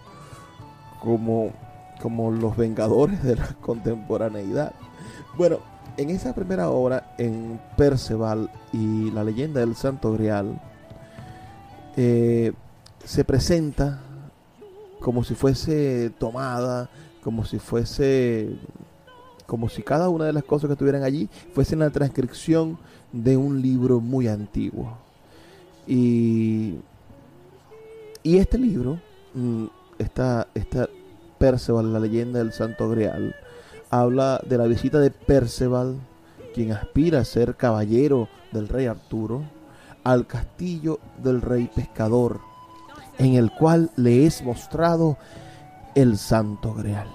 como, 0.99 1.51
como 2.01 2.31
los 2.31 2.57
vengadores 2.57 3.21
de 3.21 3.35
la 3.35 3.47
contemporaneidad. 3.61 4.73
Bueno, 5.37 5.59
en 5.97 6.09
esa 6.09 6.33
primera 6.33 6.69
obra, 6.69 7.13
en 7.17 7.59
Perceval 7.77 8.49
y 8.73 9.11
la 9.11 9.23
leyenda 9.23 9.59
del 9.59 9.75
Santo 9.75 10.13
Grial, 10.13 10.59
eh, 11.97 12.53
se 13.03 13.23
presenta 13.23 14.01
como 14.99 15.23
si 15.23 15.35
fuese 15.35 16.11
tomada, 16.17 16.89
como 17.23 17.43
si 17.43 17.59
fuese, 17.59 18.55
como 19.45 19.67
si 19.69 19.83
cada 19.83 20.09
una 20.09 20.25
de 20.25 20.33
las 20.33 20.43
cosas 20.43 20.67
que 20.67 20.73
estuvieran 20.73 21.03
allí 21.03 21.29
fuese 21.53 21.75
la 21.75 21.89
transcripción 21.89 22.77
de 23.11 23.35
un 23.37 23.61
libro 23.61 23.99
muy 23.99 24.27
antiguo. 24.27 24.97
Y, 25.87 26.75
y 28.23 28.37
este 28.37 28.57
libro, 28.57 28.99
mm, 29.33 29.65
esta, 29.97 30.47
esta 30.53 30.87
Perceval, 31.37 31.91
la 31.91 31.99
leyenda 31.99 32.39
del 32.39 32.53
Santo 32.53 32.87
Grial, 32.89 33.35
habla 33.91 34.41
de 34.47 34.57
la 34.57 34.65
visita 34.65 34.99
de 34.99 35.11
Perceval, 35.11 35.97
quien 36.55 36.71
aspira 36.71 37.19
a 37.19 37.25
ser 37.25 37.55
caballero 37.55 38.29
del 38.51 38.67
rey 38.67 38.87
Arturo, 38.87 39.43
al 40.03 40.25
castillo 40.25 40.99
del 41.21 41.41
rey 41.41 41.69
pescador, 41.73 42.39
en 43.19 43.35
el 43.35 43.51
cual 43.51 43.91
le 43.97 44.25
es 44.25 44.43
mostrado 44.43 45.17
el 45.93 46.17
santo 46.17 46.73
grial. 46.73 47.07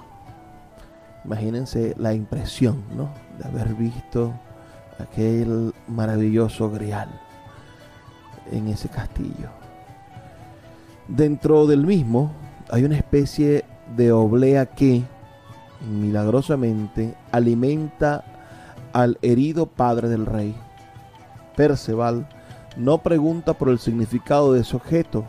Imagínense 1.24 1.94
la 1.98 2.12
impresión, 2.14 2.84
¿no? 2.94 3.08
De 3.38 3.48
haber 3.48 3.74
visto 3.74 4.32
aquel 4.98 5.74
maravilloso 5.88 6.70
grial 6.70 7.08
en 8.52 8.68
ese 8.68 8.88
castillo. 8.88 9.48
Dentro 11.08 11.66
del 11.66 11.86
mismo 11.86 12.32
hay 12.70 12.84
una 12.84 12.96
especie 12.96 13.64
de 13.96 14.12
oblea 14.12 14.66
que 14.66 15.04
milagrosamente 15.86 17.14
alimenta 17.32 18.24
al 18.92 19.18
herido 19.22 19.66
padre 19.66 20.08
del 20.08 20.26
rey. 20.26 20.54
Perceval 21.56 22.28
no 22.76 22.98
pregunta 22.98 23.54
por 23.54 23.68
el 23.68 23.78
significado 23.78 24.52
de 24.52 24.60
ese 24.60 24.76
objeto, 24.76 25.24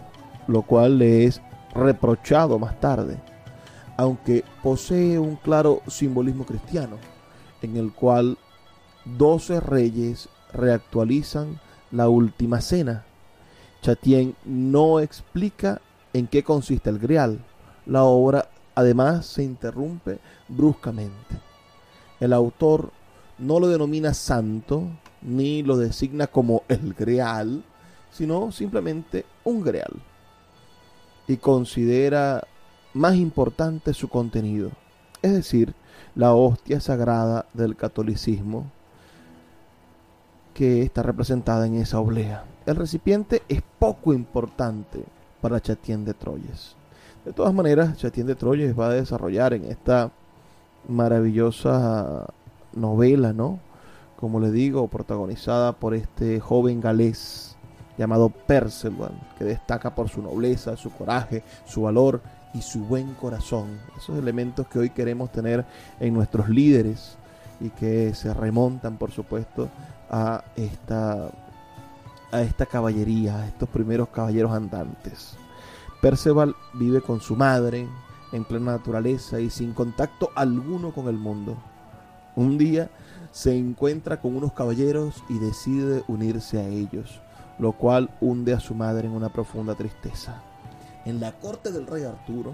lo 0.47 0.61
cual 0.61 0.97
le 0.97 1.25
es 1.25 1.41
reprochado 1.73 2.59
más 2.59 2.79
tarde, 2.79 3.17
aunque 3.95 4.43
posee 4.63 5.19
un 5.19 5.35
claro 5.35 5.81
simbolismo 5.87 6.45
cristiano, 6.45 6.97
en 7.61 7.77
el 7.77 7.93
cual 7.93 8.37
doce 9.05 9.59
reyes 9.59 10.29
reactualizan 10.53 11.59
la 11.91 12.09
última 12.09 12.61
cena. 12.61 13.05
Chatien 13.81 14.35
no 14.43 14.99
explica 14.99 15.81
en 16.13 16.27
qué 16.27 16.43
consiste 16.43 16.89
el 16.89 16.99
grial. 16.99 17.39
La 17.85 18.03
obra 18.03 18.49
además 18.75 19.25
se 19.25 19.43
interrumpe 19.43 20.19
bruscamente. 20.47 21.39
El 22.19 22.33
autor 22.33 22.91
no 23.37 23.59
lo 23.59 23.67
denomina 23.67 24.13
santo 24.13 24.87
ni 25.21 25.63
lo 25.63 25.77
designa 25.77 26.27
como 26.27 26.63
el 26.67 26.93
greal, 26.93 27.63
sino 28.11 28.51
simplemente 28.51 29.25
un 29.43 29.63
greal. 29.63 29.93
Y 31.27 31.37
considera 31.37 32.43
más 32.93 33.15
importante 33.15 33.93
su 33.93 34.07
contenido, 34.07 34.71
es 35.21 35.33
decir, 35.33 35.73
la 36.15 36.33
hostia 36.33 36.79
sagrada 36.79 37.45
del 37.53 37.75
catolicismo 37.75 38.71
que 40.53 40.81
está 40.81 41.03
representada 41.03 41.67
en 41.67 41.75
esa 41.75 41.99
oblea. 41.99 42.45
El 42.65 42.77
recipiente 42.77 43.43
es 43.47 43.61
poco 43.77 44.13
importante 44.13 45.03
para 45.41 45.61
Chatien 45.61 46.03
de 46.03 46.15
Troyes. 46.15 46.75
De 47.23 47.33
todas 47.33 47.53
maneras, 47.53 47.97
Chatien 47.97 48.25
de 48.25 48.35
Troyes 48.35 48.77
va 48.77 48.87
a 48.87 48.93
desarrollar 48.93 49.53
en 49.53 49.65
esta 49.65 50.11
maravillosa 50.87 52.25
novela, 52.73 53.33
¿no? 53.33 53.59
Como 54.19 54.39
le 54.39 54.51
digo, 54.51 54.87
protagonizada 54.87 55.73
por 55.73 55.93
este 55.93 56.39
joven 56.39 56.81
galés 56.81 57.55
llamado 57.97 58.29
Perceval, 58.29 59.11
que 59.37 59.43
destaca 59.43 59.95
por 59.95 60.09
su 60.09 60.21
nobleza, 60.21 60.77
su 60.77 60.91
coraje, 60.91 61.43
su 61.65 61.83
valor 61.83 62.21
y 62.53 62.61
su 62.61 62.79
buen 62.85 63.13
corazón. 63.15 63.79
Esos 63.97 64.17
elementos 64.17 64.67
que 64.67 64.79
hoy 64.79 64.89
queremos 64.89 65.31
tener 65.31 65.65
en 65.99 66.13
nuestros 66.13 66.49
líderes, 66.49 67.17
y 67.59 67.69
que 67.69 68.13
se 68.13 68.33
remontan, 68.33 68.97
por 68.97 69.11
supuesto, 69.11 69.69
a 70.09 70.43
esta, 70.55 71.29
a 72.31 72.41
esta 72.41 72.65
caballería, 72.65 73.37
a 73.37 73.47
estos 73.47 73.69
primeros 73.69 74.09
caballeros 74.09 74.51
andantes. 74.51 75.35
Perceval 76.01 76.55
vive 76.73 77.01
con 77.01 77.19
su 77.19 77.35
madre 77.35 77.87
en 78.31 78.43
plena 78.43 78.73
naturaleza 78.73 79.39
y 79.39 79.49
sin 79.49 79.73
contacto 79.73 80.29
alguno 80.35 80.91
con 80.91 81.07
el 81.07 81.17
mundo. 81.17 81.57
Un 82.35 82.57
día 82.57 82.89
se 83.31 83.57
encuentra 83.57 84.21
con 84.21 84.35
unos 84.35 84.53
caballeros 84.53 85.23
y 85.29 85.39
decide 85.39 86.03
unirse 86.07 86.59
a 86.59 86.67
ellos, 86.67 87.19
lo 87.59 87.71
cual 87.71 88.09
hunde 88.21 88.53
a 88.53 88.59
su 88.59 88.75
madre 88.75 89.07
en 89.07 89.13
una 89.13 89.29
profunda 89.29 89.75
tristeza. 89.75 90.41
En 91.05 91.19
la 91.19 91.31
corte 91.31 91.71
del 91.71 91.87
rey 91.87 92.03
Arturo, 92.03 92.53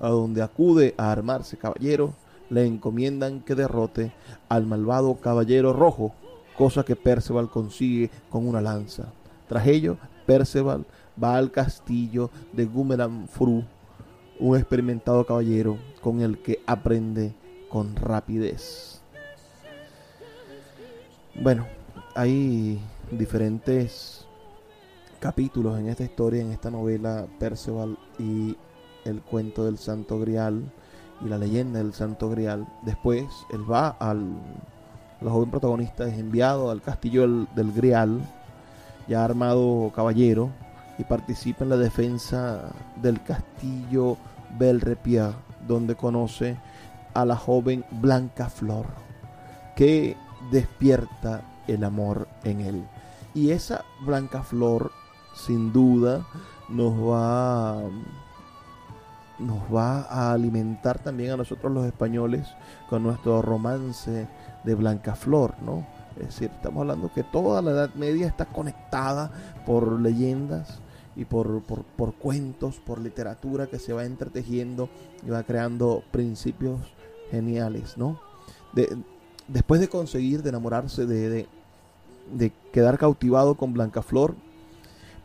a 0.00 0.08
donde 0.08 0.42
acude 0.42 0.94
a 0.96 1.10
armarse 1.10 1.56
caballero, 1.56 2.14
le 2.50 2.64
encomiendan 2.64 3.40
que 3.40 3.54
derrote 3.54 4.12
al 4.48 4.66
malvado 4.66 5.16
caballero 5.16 5.72
rojo, 5.72 6.14
cosa 6.56 6.84
que 6.84 6.96
Perceval 6.96 7.50
consigue 7.50 8.10
con 8.30 8.46
una 8.46 8.60
lanza. 8.60 9.12
Tras 9.48 9.66
ello, 9.66 9.98
Perceval 10.26 10.86
va 11.22 11.36
al 11.36 11.50
castillo 11.50 12.30
de 12.52 12.64
Gumeran 12.64 13.28
un 14.40 14.56
experimentado 14.56 15.24
caballero 15.24 15.78
con 16.00 16.20
el 16.20 16.38
que 16.38 16.60
aprende 16.66 17.34
con 17.68 17.96
rapidez. 17.96 19.00
Bueno, 21.34 21.66
hay 22.14 22.80
diferentes 23.10 24.26
capítulos 25.20 25.78
en 25.78 25.88
esta 25.88 26.04
historia, 26.04 26.42
en 26.42 26.52
esta 26.52 26.70
novela 26.70 27.26
Perceval 27.38 27.98
y 28.18 28.56
el 29.04 29.20
cuento 29.22 29.64
del 29.64 29.78
Santo 29.78 30.18
Grial 30.18 30.62
y 31.24 31.28
la 31.28 31.38
leyenda 31.38 31.78
del 31.78 31.92
Santo 31.92 32.30
Grial. 32.30 32.66
Después 32.84 33.26
él 33.52 33.70
va 33.70 33.88
al 33.88 34.36
el 35.20 35.28
joven 35.28 35.50
protagonista 35.50 36.06
es 36.06 36.16
enviado 36.16 36.70
al 36.70 36.80
castillo 36.80 37.22
del, 37.22 37.72
Grial, 37.72 38.20
ya 39.08 39.24
armado 39.24 39.90
caballero, 39.94 40.50
y 40.98 41.04
participa 41.04 41.64
en 41.64 41.70
la 41.70 41.76
defensa 41.76 42.72
del 43.00 43.22
castillo 43.22 44.16
Belrepied, 44.58 45.30
donde 45.66 45.94
conoce 45.94 46.56
a 47.14 47.24
la 47.24 47.36
joven 47.36 47.84
Blanca 47.90 48.50
Flor, 48.50 48.86
que 49.76 50.16
despierta 50.50 51.42
el 51.66 51.84
amor 51.84 52.28
en 52.44 52.60
él. 52.60 52.84
Y 53.34 53.50
esa 53.50 53.84
Blanca 54.04 54.42
Flor, 54.42 54.90
sin 55.34 55.72
duda, 55.72 56.26
nos 56.68 56.94
va 56.94 57.80
nos 59.38 59.60
va 59.72 60.02
a 60.10 60.32
alimentar 60.32 60.98
también 60.98 61.30
a 61.30 61.36
nosotros 61.36 61.72
los 61.72 61.86
españoles 61.86 62.48
con 62.90 63.04
nuestro 63.04 63.40
romance 63.40 64.26
de 64.64 64.74
Blancaflor, 64.74 65.54
¿no? 65.62 65.86
Es 66.18 66.26
decir, 66.26 66.50
estamos 66.52 66.80
hablando 66.80 67.12
que 67.12 67.22
toda 67.22 67.62
la 67.62 67.70
Edad 67.70 67.94
Media 67.94 68.26
está 68.26 68.46
conectada 68.46 69.30
por 69.64 70.00
leyendas 70.00 70.80
y 71.18 71.24
por, 71.24 71.62
por, 71.62 72.14
cuentos, 72.14 72.76
por 72.78 73.00
literatura 73.00 73.66
que 73.66 73.80
se 73.80 73.92
va 73.92 74.04
entretejiendo 74.04 74.88
y 75.26 75.30
va 75.30 75.42
creando 75.42 76.04
principios 76.12 76.80
geniales, 77.30 77.98
¿no? 77.98 78.20
después 79.48 79.80
de 79.80 79.88
conseguir, 79.88 80.44
de 80.44 80.50
enamorarse, 80.50 81.06
de, 81.06 81.48
de, 82.32 82.52
quedar 82.72 82.98
cautivado 82.98 83.56
con 83.56 83.72
Blancaflor, 83.72 84.36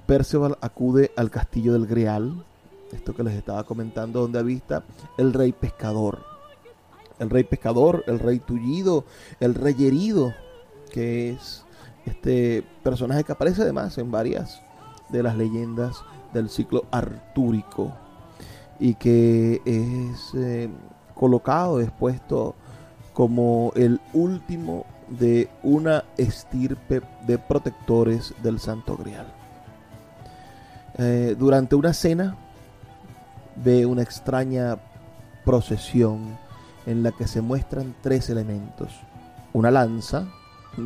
Perceval 0.08 0.58
acude 0.62 1.12
al 1.16 1.30
castillo 1.30 1.74
del 1.74 1.86
Grial, 1.86 2.44
esto 2.92 3.14
que 3.14 3.24
les 3.24 3.36
estaba 3.36 3.64
comentando, 3.64 4.22
donde 4.22 4.40
avista 4.40 4.84
el 5.18 5.32
rey 5.32 5.52
pescador. 5.52 6.24
El 7.20 7.30
rey 7.30 7.44
pescador, 7.44 8.04
el 8.08 8.20
rey 8.20 8.40
tullido, 8.40 9.06
el 9.40 9.54
rey 9.54 9.76
herido, 9.86 10.34
que 10.92 11.30
es 11.30 11.64
este 12.06 12.64
personaje 12.84 13.24
que 13.24 13.32
aparece 13.32 13.62
además 13.62 13.98
en 13.98 14.12
varias 14.12 14.62
de 15.10 15.24
las 15.24 15.36
leyendas 15.36 16.04
del 16.34 16.50
ciclo 16.50 16.86
artúrico 16.92 17.94
y 18.80 18.96
que 18.96 19.62
es 19.66 20.34
eh, 20.36 20.70
colocado, 21.14 21.80
expuesto 21.80 22.56
como 23.14 23.72
el 23.76 24.02
último 24.14 24.86
de 25.08 25.50
una 25.62 26.04
estirpe 26.18 27.02
de 27.28 27.38
protectores 27.38 28.34
del 28.42 28.60
Santo 28.60 28.98
Grial. 28.98 29.28
Eh, 30.98 31.36
durante 31.38 31.76
una 31.76 31.94
cena 31.94 32.36
ve 33.56 33.86
una 33.86 34.02
extraña 34.02 34.78
procesión 35.46 36.38
en 36.86 37.04
la 37.04 37.12
que 37.12 37.28
se 37.28 37.42
muestran 37.42 37.96
tres 38.02 38.30
elementos. 38.30 38.92
Una 39.54 39.72
lanza, 39.72 40.28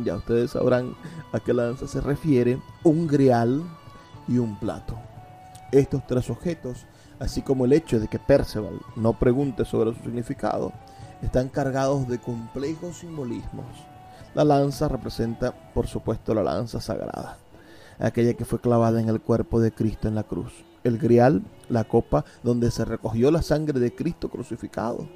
ya 0.04 0.16
ustedes 0.16 0.52
sabrán 0.52 0.94
a 1.32 1.40
qué 1.40 1.54
lanza 1.54 1.88
se 1.88 2.00
refiere, 2.00 2.60
un 2.84 3.06
grial 3.06 3.64
y 4.28 4.38
un 4.38 4.56
plato. 4.58 4.96
Estos 5.72 6.06
tres 6.06 6.30
objetos, 6.30 6.86
así 7.18 7.42
como 7.42 7.64
el 7.64 7.72
hecho 7.72 7.98
de 7.98 8.08
que 8.08 8.18
Perceval 8.18 8.78
no 8.96 9.14
pregunte 9.14 9.64
sobre 9.64 9.94
su 9.94 10.04
significado, 10.04 10.72
están 11.22 11.48
cargados 11.48 12.06
de 12.06 12.18
complejos 12.18 12.98
simbolismos. 12.98 13.66
La 14.34 14.44
lanza 14.44 14.88
representa, 14.88 15.52
por 15.74 15.86
supuesto, 15.86 16.34
la 16.34 16.42
lanza 16.42 16.80
sagrada, 16.80 17.38
aquella 17.98 18.34
que 18.34 18.44
fue 18.44 18.60
clavada 18.60 19.00
en 19.00 19.08
el 19.08 19.20
cuerpo 19.20 19.60
de 19.60 19.72
Cristo 19.72 20.06
en 20.06 20.14
la 20.14 20.22
cruz 20.22 20.52
el 20.84 20.98
grial, 20.98 21.42
la 21.68 21.84
copa 21.84 22.24
donde 22.42 22.70
se 22.70 22.84
recogió 22.84 23.30
la 23.30 23.42
sangre 23.42 23.78
de 23.78 23.94
Cristo 23.94 24.28
crucificado. 24.28 25.08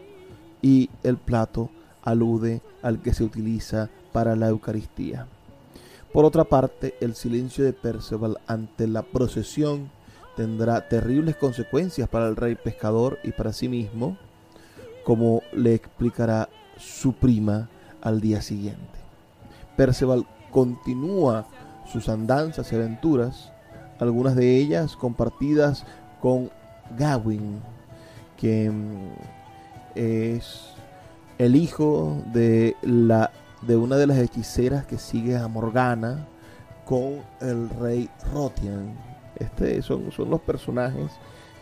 Y 0.60 0.90
el 1.02 1.16
plato 1.16 1.70
alude 2.02 2.62
al 2.82 3.00
que 3.00 3.14
se 3.14 3.24
utiliza 3.24 3.90
para 4.12 4.36
la 4.36 4.48
Eucaristía. 4.48 5.26
Por 6.12 6.26
otra 6.26 6.44
parte, 6.44 6.94
el 7.00 7.14
silencio 7.14 7.64
de 7.64 7.72
Perceval 7.72 8.38
ante 8.46 8.86
la 8.86 9.02
procesión 9.02 9.90
tendrá 10.36 10.88
terribles 10.88 11.36
consecuencias 11.36 12.08
para 12.08 12.28
el 12.28 12.36
rey 12.36 12.54
pescador 12.54 13.18
y 13.24 13.32
para 13.32 13.52
sí 13.52 13.68
mismo, 13.68 14.18
como 15.04 15.42
le 15.52 15.74
explicará 15.74 16.50
su 16.76 17.14
prima 17.14 17.70
al 18.02 18.20
día 18.20 18.42
siguiente. 18.42 18.98
Perceval 19.76 20.26
continúa 20.50 21.46
sus 21.90 22.10
andanzas 22.10 22.70
y 22.72 22.76
aventuras 22.76 23.52
algunas 23.98 24.36
de 24.36 24.56
ellas 24.56 24.96
compartidas 24.96 25.86
con 26.20 26.50
Gawain, 26.98 27.62
mm, 28.42 29.12
es 29.94 30.72
el 31.38 31.56
hijo 31.56 32.22
de, 32.32 32.76
la, 32.82 33.30
de 33.62 33.76
una 33.76 33.96
de 33.96 34.06
las 34.06 34.18
hechiceras 34.18 34.86
que 34.86 34.98
sigue 34.98 35.36
a 35.36 35.48
Morgana 35.48 36.26
con 36.84 37.20
el 37.40 37.70
rey 37.70 38.08
Rotian. 38.32 38.94
Este 39.36 39.82
son, 39.82 40.12
son 40.12 40.30
los 40.30 40.40
personajes 40.40 41.10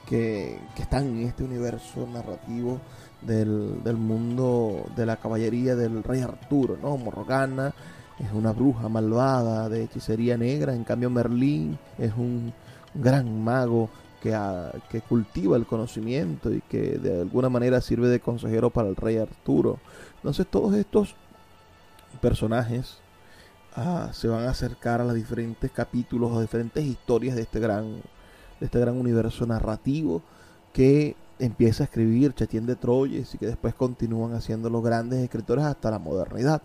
que, 0.06 0.58
están 0.76 1.06
en 1.06 1.28
este 1.28 1.44
universo 1.44 2.06
narrativo 2.12 2.80
del, 3.22 3.82
del, 3.84 3.96
mundo 3.96 4.86
de 4.96 5.06
la 5.06 5.16
caballería 5.16 5.76
del 5.76 6.02
rey 6.02 6.20
Arturo, 6.20 6.76
¿no? 6.82 6.96
Morgana 6.96 7.72
es 8.18 8.32
una 8.32 8.52
bruja 8.52 8.88
malvada 8.88 9.68
de 9.68 9.84
hechicería 9.84 10.36
negra, 10.36 10.74
en 10.74 10.84
cambio 10.84 11.10
Merlín 11.10 11.78
es 11.98 12.12
un 12.16 12.52
gran 12.94 13.42
mago 13.42 13.88
que, 14.20 14.36
que, 14.90 15.00
cultiva 15.00 15.56
el 15.56 15.66
conocimiento 15.66 16.52
y 16.52 16.60
que 16.62 16.98
de 16.98 17.22
alguna 17.22 17.48
manera 17.48 17.80
sirve 17.80 18.08
de 18.08 18.20
consejero 18.20 18.70
para 18.70 18.88
el 18.88 18.96
rey 18.96 19.16
Arturo. 19.16 19.78
Entonces 20.16 20.46
todos 20.50 20.74
estos 20.74 21.14
personajes 22.20 22.98
ah, 23.74 24.10
se 24.12 24.28
van 24.28 24.44
a 24.44 24.50
acercar 24.50 25.00
a 25.00 25.04
los 25.04 25.14
diferentes 25.14 25.70
capítulos 25.70 26.30
o 26.32 26.40
diferentes 26.40 26.84
historias 26.84 27.36
de 27.36 27.42
este 27.42 27.60
gran, 27.60 28.02
de 28.58 28.66
este 28.66 28.78
gran 28.78 28.96
universo 28.96 29.46
narrativo 29.46 30.22
que 30.72 31.16
empieza 31.38 31.84
a 31.84 31.86
escribir 31.86 32.34
Chatien 32.34 32.66
de 32.66 32.76
Troyes 32.76 33.34
y 33.34 33.38
que 33.38 33.46
después 33.46 33.74
continúan 33.74 34.34
haciendo 34.34 34.70
los 34.70 34.82
grandes 34.82 35.20
escritores 35.20 35.64
hasta 35.64 35.90
la 35.90 35.98
modernidad. 35.98 36.62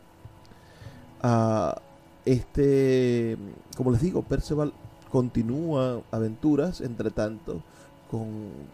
Este, 2.25 3.37
como 3.77 3.91
les 3.91 4.01
digo, 4.01 4.21
Perceval 4.23 4.73
continúa 5.11 6.01
aventuras, 6.11 6.81
entre 6.81 7.09
tanto, 7.09 7.61
con, 8.11 8.27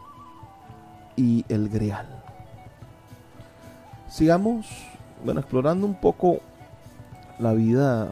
y 1.16 1.44
el 1.48 1.68
Grial. 1.68 2.08
Sigamos, 4.08 4.66
bueno, 5.24 5.38
explorando 5.40 5.86
un 5.86 5.94
poco 5.94 6.40
la 7.38 7.52
vida 7.52 8.10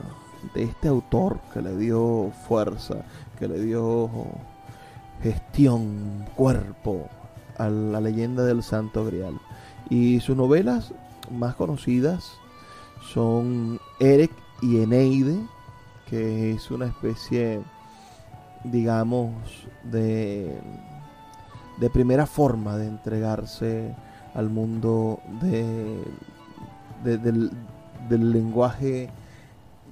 de 0.54 0.62
este 0.64 0.88
autor 0.88 1.38
que 1.52 1.60
le 1.62 1.76
dio 1.76 2.32
fuerza, 2.46 2.96
que 3.38 3.46
le 3.48 3.60
dio 3.60 4.08
gestión, 5.22 6.26
cuerpo 6.36 7.08
a 7.60 7.68
la 7.68 8.00
leyenda 8.00 8.44
del 8.44 8.62
Santo 8.62 9.04
Grial. 9.04 9.38
Y 9.88 10.20
sus 10.20 10.36
novelas 10.36 10.92
más 11.30 11.54
conocidas 11.54 12.32
son 13.12 13.78
Eric 13.98 14.32
y 14.62 14.82
Eneide, 14.82 15.38
que 16.08 16.52
es 16.52 16.70
una 16.70 16.86
especie, 16.86 17.60
digamos, 18.64 19.32
de, 19.84 20.58
de 21.78 21.90
primera 21.90 22.26
forma 22.26 22.76
de 22.76 22.86
entregarse 22.86 23.94
al 24.34 24.48
mundo 24.48 25.20
de, 25.42 26.02
del, 27.04 27.50
del 28.08 28.32
lenguaje 28.32 29.10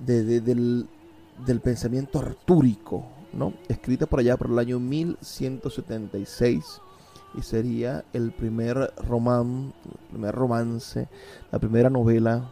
del, 0.07 0.88
pensamiento 1.62 2.18
artúrico, 2.18 3.04
¿no? 3.33 3.52
escrita 3.68 4.07
por 4.07 4.20
allá 4.20 4.37
por 4.37 4.50
el 4.50 4.59
año 4.59 4.78
1176 4.78 6.81
y 7.35 7.43
sería 7.43 8.05
el 8.12 8.33
primer 8.33 8.93
román, 9.07 9.75
primer 10.11 10.35
romance, 10.35 11.09
la 11.53 11.59
primera 11.59 11.91
novela 11.91 12.51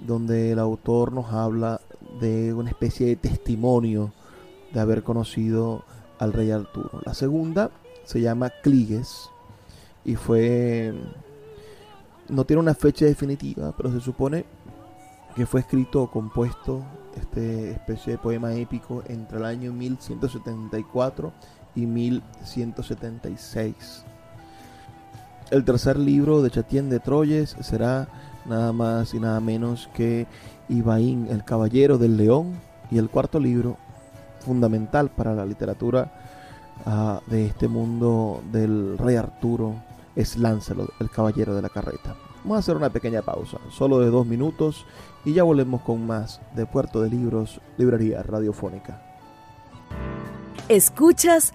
donde 0.00 0.52
el 0.52 0.58
autor 0.58 1.12
nos 1.12 1.32
habla 1.32 1.80
de 2.20 2.52
una 2.54 2.70
especie 2.70 3.06
de 3.06 3.16
testimonio 3.16 4.12
de 4.72 4.80
haber 4.80 5.02
conocido 5.02 5.84
al 6.18 6.32
rey 6.32 6.50
Arturo. 6.50 7.00
La 7.04 7.14
segunda 7.14 7.70
se 8.04 8.20
llama 8.20 8.50
Cligues 8.62 9.30
y 10.04 10.16
fue 10.16 10.94
no 12.28 12.44
tiene 12.44 12.60
una 12.60 12.74
fecha 12.74 13.06
definitiva, 13.06 13.72
pero 13.76 13.90
se 13.90 14.00
supone 14.00 14.44
que 15.34 15.46
fue 15.46 15.60
escrito 15.60 16.02
o 16.02 16.10
compuesto 16.10 16.82
este 17.16 17.70
especie 17.70 18.12
de 18.12 18.18
poema 18.18 18.54
épico 18.54 19.02
entre 19.06 19.38
el 19.38 19.44
año 19.44 19.72
1174 19.72 21.32
y 21.78 21.86
1176. 21.86 24.04
El 25.50 25.64
tercer 25.64 25.98
libro 25.98 26.42
de 26.42 26.50
Chatien 26.50 26.90
de 26.90 26.98
Troyes 26.98 27.56
será 27.60 28.08
nada 28.44 28.72
más 28.72 29.14
y 29.14 29.20
nada 29.20 29.40
menos 29.40 29.88
que 29.94 30.26
Ibaín, 30.68 31.28
el 31.30 31.44
Caballero 31.44 31.96
del 31.96 32.16
León, 32.16 32.54
y 32.90 32.98
el 32.98 33.08
cuarto 33.08 33.38
libro, 33.38 33.76
fundamental 34.40 35.10
para 35.10 35.34
la 35.34 35.46
literatura 35.46 36.12
ah, 36.84 37.20
de 37.26 37.46
este 37.46 37.68
mundo 37.68 38.42
del 38.50 38.98
rey 38.98 39.16
Arturo, 39.16 39.76
es 40.16 40.36
Lancelot, 40.36 40.90
el 41.00 41.10
Caballero 41.10 41.54
de 41.54 41.62
la 41.62 41.68
Carreta. 41.68 42.16
Vamos 42.42 42.56
a 42.56 42.60
hacer 42.60 42.76
una 42.76 42.90
pequeña 42.90 43.22
pausa, 43.22 43.58
solo 43.70 44.00
de 44.00 44.10
dos 44.10 44.26
minutos, 44.26 44.84
y 45.24 45.32
ya 45.32 45.44
volvemos 45.44 45.82
con 45.82 46.06
más 46.06 46.40
de 46.56 46.66
Puerto 46.66 47.02
de 47.02 47.10
Libros, 47.10 47.60
Librería 47.76 48.22
Radiofónica. 48.22 49.02
Escuchas 50.68 51.54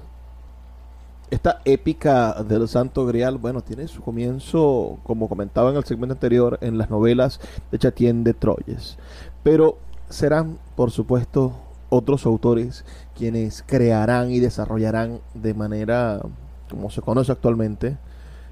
Esta 1.31 1.61
épica 1.63 2.43
del 2.43 2.67
Santo 2.67 3.05
Grial, 3.05 3.37
bueno, 3.37 3.61
tiene 3.61 3.87
su 3.87 4.01
comienzo, 4.01 4.99
como 5.03 5.29
comentaba 5.29 5.69
en 5.69 5.77
el 5.77 5.85
segmento 5.85 6.13
anterior, 6.13 6.57
en 6.59 6.77
las 6.77 6.89
novelas 6.89 7.39
de 7.71 7.79
Chatien 7.79 8.25
de 8.25 8.33
Troyes. 8.33 8.97
Pero 9.41 9.77
serán, 10.09 10.59
por 10.75 10.91
supuesto, 10.91 11.53
otros 11.87 12.25
autores 12.25 12.83
quienes 13.15 13.63
crearán 13.65 14.29
y 14.31 14.41
desarrollarán 14.41 15.21
de 15.33 15.53
manera, 15.53 16.19
como 16.69 16.89
se 16.89 17.01
conoce 17.01 17.31
actualmente, 17.31 17.97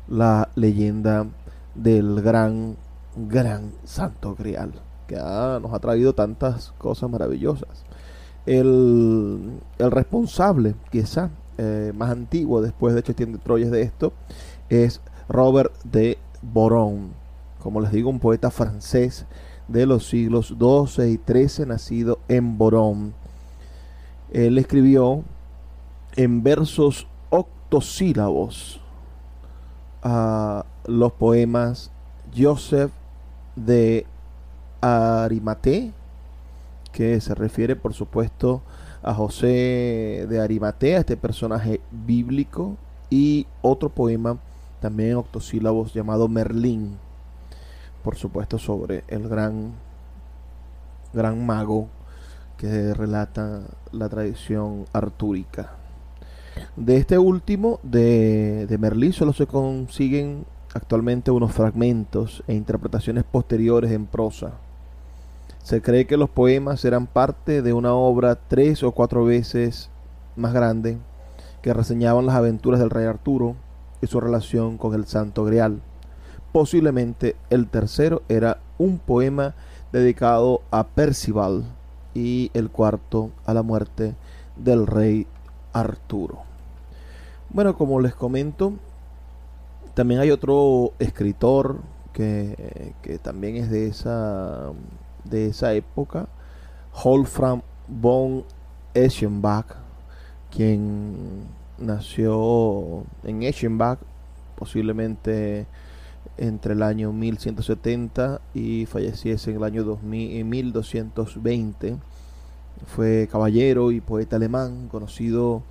la 0.08 0.48
leyenda 0.56 1.28
del 1.76 2.22
gran, 2.22 2.78
gran 3.18 3.74
Santo 3.84 4.36
Grial, 4.36 4.72
que 5.06 5.18
nos 5.18 5.74
ha 5.74 5.80
traído 5.80 6.14
tantas 6.16 6.72
cosas 6.78 7.10
maravillosas. 7.10 7.84
El, 8.46 9.60
el 9.78 9.92
responsable, 9.92 10.76
quizá, 10.92 11.30
eh, 11.62 11.92
más 11.94 12.10
antiguo 12.10 12.62
después 12.62 12.94
de 12.94 13.02
hecho 13.02 13.14
tiene 13.14 13.38
Troyes 13.38 13.70
de 13.70 13.82
esto 13.82 14.14
es 14.70 15.02
Robert 15.28 15.74
de 15.84 16.18
Boron, 16.42 17.12
como 17.62 17.82
les 17.82 17.92
digo, 17.92 18.10
un 18.10 18.20
poeta 18.20 18.50
francés 18.50 19.26
de 19.68 19.86
los 19.86 20.08
siglos 20.08 20.56
XII 20.58 21.12
y 21.12 21.20
XIII, 21.28 21.66
nacido 21.66 22.20
en 22.28 22.58
Boron. 22.58 23.14
Él 24.32 24.58
escribió 24.58 25.24
en 26.16 26.44
versos 26.44 27.08
octosílabos 27.30 28.80
a 30.02 30.66
los 30.86 31.12
poemas 31.12 31.92
Joseph 32.36 32.92
de 33.56 34.06
Arimaté, 34.82 35.92
que 36.92 37.20
se 37.22 37.36
refiere 37.36 37.76
por 37.76 37.94
supuesto 37.94 38.62
a 39.02 39.14
José 39.14 40.26
de 40.30 40.40
Arimatea, 40.42 41.00
este 41.00 41.18
personaje 41.18 41.82
bíblico, 41.92 42.78
y 43.10 43.48
otro 43.62 43.90
poema 43.90 44.38
también 44.80 45.12
en 45.12 45.16
octosílabos 45.18 45.94
llamado 45.94 46.28
Merlín, 46.28 46.98
por 48.04 48.16
supuesto 48.16 48.58
sobre 48.60 49.04
el 49.08 49.28
gran 49.28 49.74
gran 51.14 51.46
mago 51.46 51.88
que 52.58 52.94
relata 52.94 53.62
la 53.92 54.10
tradición 54.10 54.86
artúrica. 54.94 55.72
De 56.76 56.98
este 56.98 57.18
último, 57.18 57.80
de, 57.84 58.68
de 58.68 58.78
Merlí, 58.78 59.12
solo 59.14 59.34
se 59.34 59.48
consiguen 59.48 60.46
actualmente 60.74 61.32
unos 61.32 61.54
fragmentos 61.54 62.44
e 62.48 62.54
interpretaciones 62.54 63.24
posteriores 63.24 63.92
en 63.92 64.06
prosa. 64.06 64.54
Se 65.70 65.84
cree 65.84 66.08
que 66.08 66.18
los 66.18 66.32
poemas 66.32 66.84
eran 66.84 67.06
parte 67.06 67.62
de 67.62 67.74
una 67.74 67.94
obra 67.94 68.40
tres 68.48 68.82
o 68.82 68.92
cuatro 68.92 69.24
veces 69.24 69.92
más 70.36 70.52
grande 70.52 70.98
que 71.62 71.76
reseñaban 71.76 72.26
las 72.26 72.34
aventuras 72.34 72.80
del 72.80 72.90
rey 72.90 73.06
Arturo 73.06 73.56
y 74.02 74.08
su 74.08 74.20
relación 74.20 74.80
con 74.80 74.96
el 74.96 75.06
Santo 75.06 75.46
Grial. 75.46 75.80
Posiblemente 76.52 77.36
el 77.52 77.68
tercero 77.68 78.24
era 78.30 78.58
un 78.80 78.98
poema 78.98 79.54
dedicado 79.92 80.64
a 80.72 80.88
Percival 80.88 81.66
y 82.16 82.50
el 82.56 82.72
cuarto 82.72 83.30
a 83.46 83.54
la 83.54 83.62
muerte 83.62 84.16
del 84.56 84.88
rey 84.88 85.28
Arturo. 85.72 86.40
Bueno, 87.52 87.78
como 87.78 88.02
les 88.02 88.16
comento, 88.16 88.74
también 89.94 90.20
hay 90.20 90.32
otro 90.32 90.94
escritor 90.98 91.78
que, 92.12 92.90
también 93.22 93.58
es 93.58 93.70
de 93.70 93.86
esa, 93.86 94.72
de 95.30 95.48
esa 95.48 95.74
época, 95.74 96.28
Wolfram 97.04 97.62
von 97.88 98.44
Eschenbach, 98.94 99.76
quien 100.52 101.48
nació 101.78 103.04
en 103.24 103.44
Eschenbach, 103.44 104.00
posiblemente 104.56 105.68
entre 106.38 106.74
el 106.74 106.84
año 106.84 107.12
1170 107.12 108.42
y 108.54 108.86
falleciese 108.86 109.52
en 109.52 109.58
el 109.58 109.64
año 109.64 109.84
2000, 109.84 110.46
1220. 110.46 111.98
Fue 112.86 113.28
caballero 113.32 113.92
y 113.92 114.02
poeta 114.02 114.38
alemán, 114.38 114.88
conocido 114.90 115.64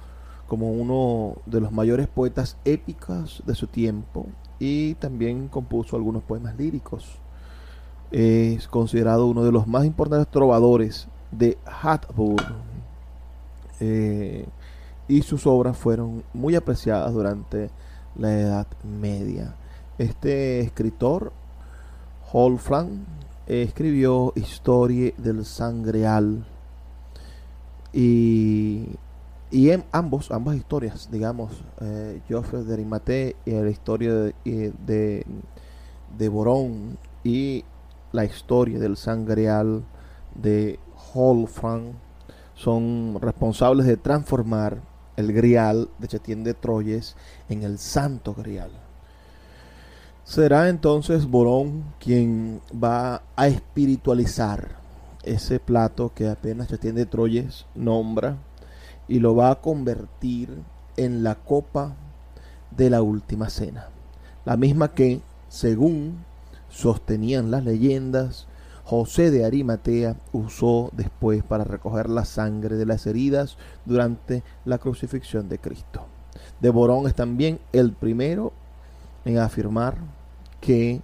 como 0.46 0.72
uno 0.72 1.36
de 1.46 1.60
los 1.60 1.72
mayores 1.72 2.06
poetas 2.06 2.56
épicos 2.64 3.42
de 3.46 3.54
su 3.54 3.66
tiempo 3.66 4.26
y 4.58 4.94
también 4.94 5.48
compuso 5.48 5.96
algunos 5.96 6.22
poemas 6.22 6.56
líricos. 6.56 7.18
Es 8.10 8.68
considerado 8.68 9.26
uno 9.26 9.44
de 9.44 9.52
los 9.52 9.66
más 9.66 9.84
importantes 9.84 10.28
trovadores 10.28 11.08
de 11.30 11.58
Hatburg 11.66 12.42
eh, 13.80 14.46
y 15.08 15.22
sus 15.22 15.46
obras 15.46 15.76
fueron 15.76 16.22
muy 16.32 16.54
apreciadas 16.54 17.12
durante 17.12 17.70
la 18.16 18.32
Edad 18.32 18.66
Media. 18.82 19.54
Este 19.98 20.60
escritor, 20.60 21.32
Holfram, 22.32 23.04
escribió 23.46 24.32
Historia 24.36 25.12
del 25.18 25.44
Sangreal 25.44 26.46
y, 27.92 28.86
y 29.50 29.70
en 29.70 29.84
ambos, 29.92 30.30
ambas 30.30 30.56
historias, 30.56 31.10
digamos, 31.10 31.52
eh, 31.80 32.20
Joffre 32.28 32.64
de 32.64 32.74
Arimatea 32.74 33.32
y 33.44 33.50
la 33.50 33.70
historia 33.70 34.14
de, 34.14 34.34
de, 34.44 35.26
de 36.16 36.28
Borón 36.28 36.98
y 37.24 37.64
la 38.12 38.24
historia 38.24 38.78
del 38.78 38.96
Sangreal 38.96 39.84
de 40.34 40.78
Holfram 41.14 41.92
son 42.54 43.18
responsables 43.20 43.86
de 43.86 43.96
transformar 43.96 44.80
el 45.16 45.32
grial 45.32 45.88
de 45.98 46.08
Chetien 46.08 46.44
de 46.44 46.54
Troyes 46.54 47.16
en 47.48 47.62
el 47.62 47.78
Santo 47.78 48.34
Grial. 48.34 48.70
Será 50.24 50.68
entonces 50.68 51.26
Borón 51.26 51.84
quien 51.98 52.60
va 52.72 53.22
a 53.34 53.48
espiritualizar 53.48 54.76
ese 55.22 55.58
plato 55.58 56.12
que 56.14 56.28
apenas 56.28 56.68
Chetien 56.68 56.94
de 56.94 57.06
Troyes 57.06 57.66
nombra 57.74 58.36
y 59.08 59.20
lo 59.20 59.34
va 59.34 59.50
a 59.50 59.60
convertir 59.60 60.50
en 60.96 61.22
la 61.22 61.34
copa 61.36 61.96
de 62.70 62.90
la 62.90 63.02
última 63.02 63.48
cena. 63.50 63.88
La 64.44 64.56
misma 64.56 64.92
que, 64.94 65.20
según 65.48 66.24
sostenían 66.78 67.50
las 67.50 67.64
leyendas, 67.64 68.46
José 68.84 69.32
de 69.32 69.44
Arimatea 69.44 70.14
usó 70.32 70.90
después 70.92 71.42
para 71.42 71.64
recoger 71.64 72.08
la 72.08 72.24
sangre 72.24 72.76
de 72.76 72.86
las 72.86 73.06
heridas 73.06 73.56
durante 73.84 74.44
la 74.64 74.78
crucifixión 74.78 75.48
de 75.48 75.58
Cristo. 75.58 76.06
De 76.60 76.70
Borón 76.70 77.08
es 77.08 77.14
también 77.14 77.58
el 77.72 77.92
primero 77.92 78.52
en 79.24 79.38
afirmar 79.38 79.96
que 80.60 81.02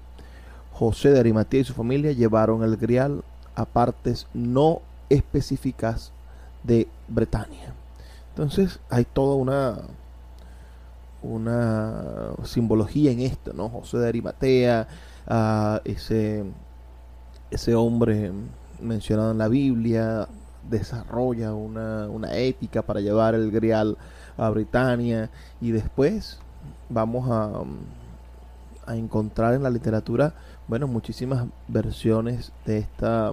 José 0.72 1.10
de 1.10 1.18
Arimatea 1.18 1.60
y 1.60 1.64
su 1.64 1.74
familia 1.74 2.12
llevaron 2.12 2.62
el 2.62 2.76
grial 2.76 3.24
a 3.56 3.64
partes 3.64 4.28
no 4.32 4.80
específicas 5.08 6.12
de 6.62 6.86
Bretaña. 7.08 7.74
Entonces 8.30 8.78
hay 8.90 9.04
toda 9.04 9.34
una 9.34 9.78
una 11.24 12.32
simbología 12.44 13.10
en 13.10 13.20
esto, 13.20 13.54
¿no? 13.54 13.70
José 13.70 13.96
de 13.96 14.08
Arimatea, 14.08 14.86
uh, 15.28 15.78
ese, 15.84 16.44
ese 17.50 17.74
hombre 17.74 18.32
mencionado 18.80 19.32
en 19.32 19.38
la 19.38 19.48
Biblia, 19.48 20.28
desarrolla 20.68 21.54
una, 21.54 22.08
una 22.08 22.34
ética 22.36 22.82
para 22.82 23.00
llevar 23.00 23.34
el 23.34 23.50
grial 23.50 23.96
a 24.36 24.48
Britania 24.50 25.30
y 25.60 25.70
después 25.70 26.38
vamos 26.88 27.30
a 27.30 27.64
a 28.86 28.96
encontrar 28.96 29.54
en 29.54 29.62
la 29.62 29.70
literatura, 29.70 30.34
bueno, 30.68 30.86
muchísimas 30.86 31.46
versiones 31.68 32.52
de 32.64 32.78
esta 32.78 33.32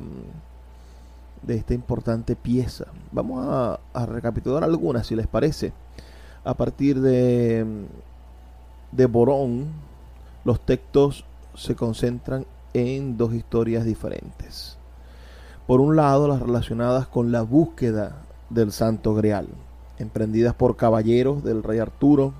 de 1.41 1.55
esta 1.55 1.73
importante 1.73 2.35
pieza. 2.35 2.85
Vamos 3.11 3.79
a, 3.93 4.05
recapitular 4.05 4.63
algunas, 4.63 5.07
si 5.07 5.15
les 5.15 5.25
parece. 5.25 5.73
A 6.43 6.53
partir 6.53 7.01
de, 7.01 7.65
de 8.91 9.05
Borón, 9.07 9.69
los 10.45 10.59
textos 10.59 11.25
se 11.55 11.75
concentran 11.75 12.45
en 12.73 13.17
dos 13.17 13.33
historias 13.33 13.85
diferentes. 13.85 14.77
Por 15.67 15.81
un 15.81 15.95
lado, 15.95 16.27
las 16.27 16.41
relacionadas 16.41 17.07
con 17.07 17.31
la 17.31 17.41
búsqueda 17.41 18.23
del 18.49 18.71
Santo 18.71 19.13
Grial, 19.13 19.47
emprendidas 19.99 20.53
por 20.53 20.75
caballeros 20.75 21.43
del 21.43 21.63
rey 21.63 21.79
Arturo, 21.79 22.33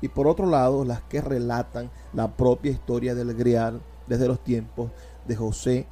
y 0.00 0.08
por 0.08 0.26
otro 0.26 0.46
lado 0.46 0.84
las 0.84 1.00
que 1.02 1.20
relatan 1.20 1.90
la 2.12 2.28
propia 2.28 2.72
historia 2.72 3.14
del 3.14 3.34
Grial 3.34 3.80
desde 4.06 4.28
los 4.28 4.42
tiempos 4.42 4.90
de 5.26 5.36
José 5.36 5.86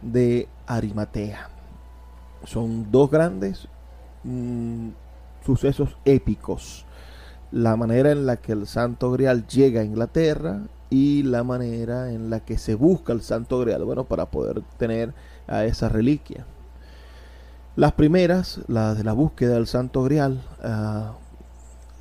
de 0.00 0.48
Arimatea. 0.66 1.50
Son 2.44 2.90
dos 2.92 3.10
grandes 3.10 3.66
mm, 4.22 4.90
sucesos 5.44 5.96
épicos. 6.04 6.86
La 7.50 7.76
manera 7.76 8.12
en 8.12 8.26
la 8.26 8.36
que 8.36 8.52
el 8.52 8.66
Santo 8.66 9.10
Grial 9.10 9.46
llega 9.46 9.80
a 9.80 9.84
Inglaterra 9.84 10.60
y 10.90 11.22
la 11.22 11.42
manera 11.42 12.12
en 12.12 12.30
la 12.30 12.40
que 12.40 12.58
se 12.58 12.74
busca 12.74 13.12
el 13.12 13.22
Santo 13.22 13.58
Grial, 13.60 13.84
bueno, 13.84 14.04
para 14.04 14.26
poder 14.26 14.62
tener 14.78 15.14
a 15.46 15.64
esa 15.64 15.88
reliquia. 15.88 16.46
Las 17.74 17.92
primeras, 17.92 18.60
las 18.68 18.96
de 18.96 19.04
la 19.04 19.12
búsqueda 19.12 19.54
del 19.54 19.66
Santo 19.66 20.02
Grial, 20.02 20.42
ah, 20.62 21.14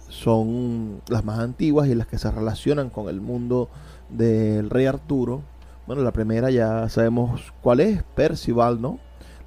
son 0.10 1.02
las 1.10 1.26
más 1.26 1.40
antiguas 1.40 1.90
y 1.90 1.96
las 1.96 2.08
que 2.08 2.18
se 2.18 2.32
relacionan 2.32 2.90
con 2.90 3.10
el 3.10 3.20
mundo 3.20 3.70
del 4.10 4.70
rey 4.70 4.86
Arturo. 4.86 5.42
Bueno, 5.88 6.02
la 6.04 6.12
primera 6.12 6.50
ya 6.50 6.88
sabemos 6.90 7.54
cuál 7.62 7.80
es, 7.82 8.04
Percival, 8.16 8.82
¿no? 8.82 9.00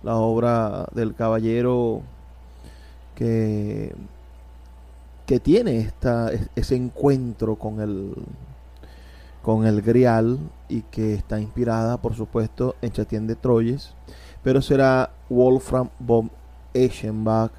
La 0.03 0.16
obra 0.16 0.87
del 0.94 1.14
caballero 1.14 2.03
que, 3.14 3.94
que 5.27 5.40
tiene 5.40 5.79
esta, 5.79 6.31
ese 6.55 6.77
encuentro 6.77 7.57
con 7.57 7.81
el, 7.81 8.14
con 9.42 9.66
el 9.66 9.83
Grial 9.83 10.38
y 10.68 10.83
que 10.83 11.14
está 11.14 11.40
inspirada, 11.40 11.96
por 11.98 12.14
supuesto, 12.14 12.74
en 12.83 12.92
Chatien 12.92 13.27
de 13.27 13.37
Troyes, 13.37 13.94
pero 14.42 14.62
será 14.62 15.11
Wolfram 15.29 15.90
von 15.98 16.31
Eschenbach 16.74 17.53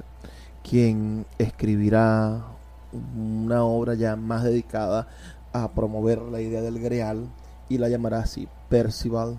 quien 0.64 1.26
escribirá 1.38 2.44
una 2.92 3.64
obra 3.64 3.96
ya 3.96 4.16
más 4.16 4.44
dedicada 4.44 5.08
a 5.54 5.72
promover 5.72 6.22
la 6.22 6.42
idea 6.42 6.62
del 6.62 6.80
Greal 6.80 7.28
y 7.70 7.78
la 7.78 7.90
llamará 7.90 8.20
así 8.20 8.48
Percival 8.68 9.38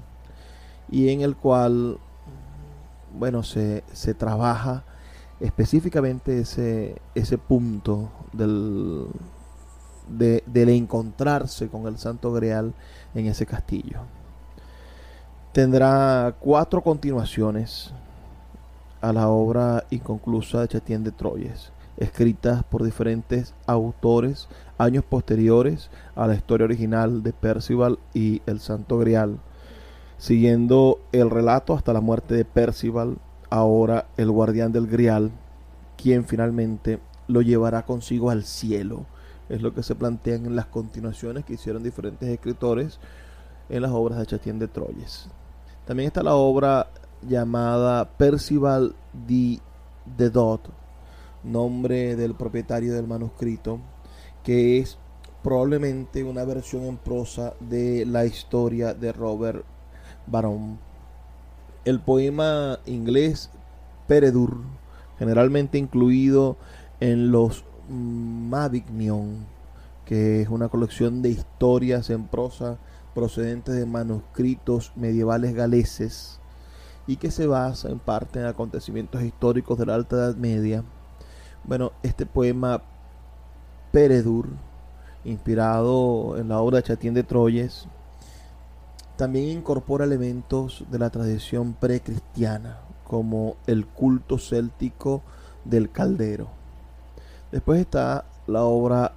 y 0.90 1.10
en 1.10 1.20
el 1.20 1.36
cual 1.36 1.98
bueno 3.16 3.42
se, 3.42 3.84
se 3.92 4.14
trabaja 4.14 4.84
específicamente 5.40 6.40
ese, 6.40 7.00
ese 7.14 7.38
punto 7.38 8.10
del, 8.32 9.06
de, 10.10 10.42
del 10.46 10.68
encontrarse 10.70 11.68
con 11.68 11.86
el 11.86 11.98
Santo 11.98 12.32
Greal 12.32 12.74
en 13.14 13.26
ese 13.26 13.46
castillo. 13.46 14.00
Tendrá 15.52 16.34
cuatro 16.38 16.82
continuaciones 16.82 17.92
a 19.00 19.12
la 19.12 19.28
obra 19.28 19.84
inconclusa 19.90 20.60
de 20.60 20.68
Chatien 20.68 21.02
de 21.02 21.12
Troyes 21.12 21.72
escritas 22.00 22.64
por 22.64 22.82
diferentes 22.82 23.54
autores 23.66 24.48
años 24.78 25.04
posteriores 25.04 25.90
a 26.16 26.26
la 26.26 26.34
historia 26.34 26.64
original 26.64 27.22
de 27.22 27.32
Percival 27.32 27.98
y 28.14 28.42
el 28.46 28.58
Santo 28.58 28.98
Grial. 28.98 29.38
Siguiendo 30.18 31.00
el 31.12 31.30
relato 31.30 31.74
hasta 31.74 31.92
la 31.92 32.00
muerte 32.00 32.34
de 32.34 32.44
Percival, 32.44 33.18
ahora 33.50 34.06
el 34.16 34.30
guardián 34.30 34.72
del 34.72 34.86
Grial, 34.86 35.30
quien 35.96 36.24
finalmente 36.24 36.98
lo 37.28 37.42
llevará 37.42 37.84
consigo 37.84 38.30
al 38.30 38.44
cielo. 38.44 39.06
Es 39.50 39.62
lo 39.62 39.74
que 39.74 39.82
se 39.82 39.96
plantean 39.96 40.46
en 40.46 40.54
las 40.54 40.66
continuaciones 40.66 41.44
que 41.44 41.54
hicieron 41.54 41.82
diferentes 41.82 42.28
escritores 42.28 43.00
en 43.68 43.82
las 43.82 43.90
obras 43.90 44.18
de 44.18 44.26
Chatien 44.26 44.60
de 44.60 44.68
Troyes. 44.68 45.28
También 45.84 46.06
está 46.06 46.22
la 46.22 46.36
obra 46.36 46.88
llamada 47.20 48.08
Percival 48.10 48.94
de 49.26 50.30
Dot, 50.30 50.70
nombre 51.42 52.14
del 52.14 52.34
propietario 52.34 52.94
del 52.94 53.08
manuscrito, 53.08 53.80
que 54.44 54.78
es 54.78 54.98
probablemente 55.42 56.22
una 56.22 56.44
versión 56.44 56.84
en 56.84 56.96
prosa 56.96 57.54
de 57.58 58.06
la 58.06 58.26
historia 58.26 58.94
de 58.94 59.12
Robert 59.12 59.64
Barón. 60.28 60.78
El 61.84 61.98
poema 61.98 62.78
inglés 62.86 63.50
Peredur, 64.06 64.58
generalmente 65.18 65.76
incluido 65.76 66.56
en 67.00 67.32
los 67.32 67.64
Mavignon, 67.90 69.46
que 70.04 70.42
es 70.42 70.48
una 70.48 70.68
colección 70.68 71.22
de 71.22 71.30
historias 71.30 72.10
en 72.10 72.26
prosa 72.26 72.78
procedentes 73.14 73.74
de 73.74 73.86
manuscritos 73.86 74.92
medievales 74.96 75.54
galeses 75.54 76.40
y 77.06 77.16
que 77.16 77.30
se 77.30 77.46
basa 77.46 77.88
en 77.88 77.98
parte 77.98 78.38
en 78.38 78.46
acontecimientos 78.46 79.22
históricos 79.22 79.78
de 79.78 79.86
la 79.86 79.96
Alta 79.96 80.16
Edad 80.16 80.36
Media. 80.36 80.84
Bueno, 81.64 81.92
este 82.02 82.26
poema 82.26 82.82
Peredur, 83.90 84.48
inspirado 85.24 86.36
en 86.38 86.48
la 86.48 86.60
obra 86.60 86.78
de 86.78 86.84
Chatien 86.84 87.14
de 87.14 87.24
Troyes, 87.24 87.88
también 89.16 89.58
incorpora 89.58 90.04
elementos 90.04 90.84
de 90.90 90.98
la 90.98 91.10
tradición 91.10 91.74
precristiana, 91.74 92.78
como 93.04 93.56
el 93.66 93.86
culto 93.86 94.38
céltico 94.38 95.22
del 95.64 95.90
caldero. 95.90 96.59
Después 97.52 97.80
está 97.80 98.24
la 98.46 98.62
obra 98.62 99.12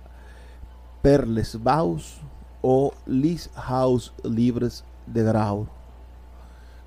Perlesbaus 1.01 2.21
o 2.61 2.93
House 3.55 4.13
Libres 4.23 4.83
de 5.05 5.23
Grau, 5.23 5.67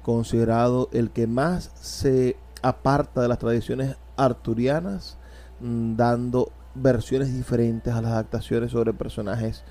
considerado 0.02 0.88
el 0.92 1.10
que 1.10 1.26
más 1.26 1.70
se 1.80 2.36
aparta 2.62 3.20
de 3.20 3.28
las 3.28 3.38
tradiciones 3.38 3.96
arturianas, 4.16 5.18
mm, 5.60 5.96
dando 5.96 6.50
versiones 6.74 7.32
diferentes 7.32 7.94
a 7.94 8.02
las 8.02 8.12
adaptaciones 8.12 8.72
sobre 8.72 8.92
personajes 8.92 9.62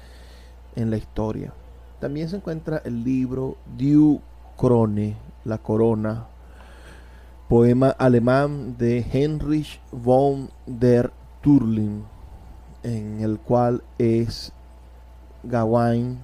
en 0.75 0.91
la 0.91 0.97
historia. 0.97 1.53
También 1.99 2.29
se 2.29 2.37
encuentra 2.37 2.81
el 2.85 3.03
libro 3.03 3.57
Die 3.77 4.19
Krone, 4.57 5.17
La 5.43 5.57
Corona, 5.57 6.27
poema 7.49 7.89
alemán 7.89 8.77
de 8.77 9.05
Heinrich 9.11 9.79
von 9.91 10.49
der 10.65 11.11
Turlin, 11.45 12.03
en 12.81 13.21
el 13.21 13.37
cual 13.37 13.83
es 13.99 14.51
Gawain 15.43 16.17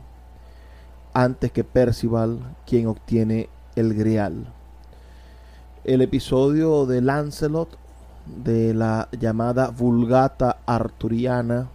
antes 1.13 1.51
que 1.51 1.63
Percival 1.63 2.39
quien 2.65 2.87
obtiene 2.87 3.47
el 3.75 3.93
Grial. 3.93 4.51
El 5.83 6.01
episodio 6.01 6.87
de 6.87 7.01
Lancelot 7.01 7.77
de 8.43 8.73
la 8.73 9.09
llamada 9.11 9.69
Vulgata 9.69 10.57
Arturiana 10.65 11.69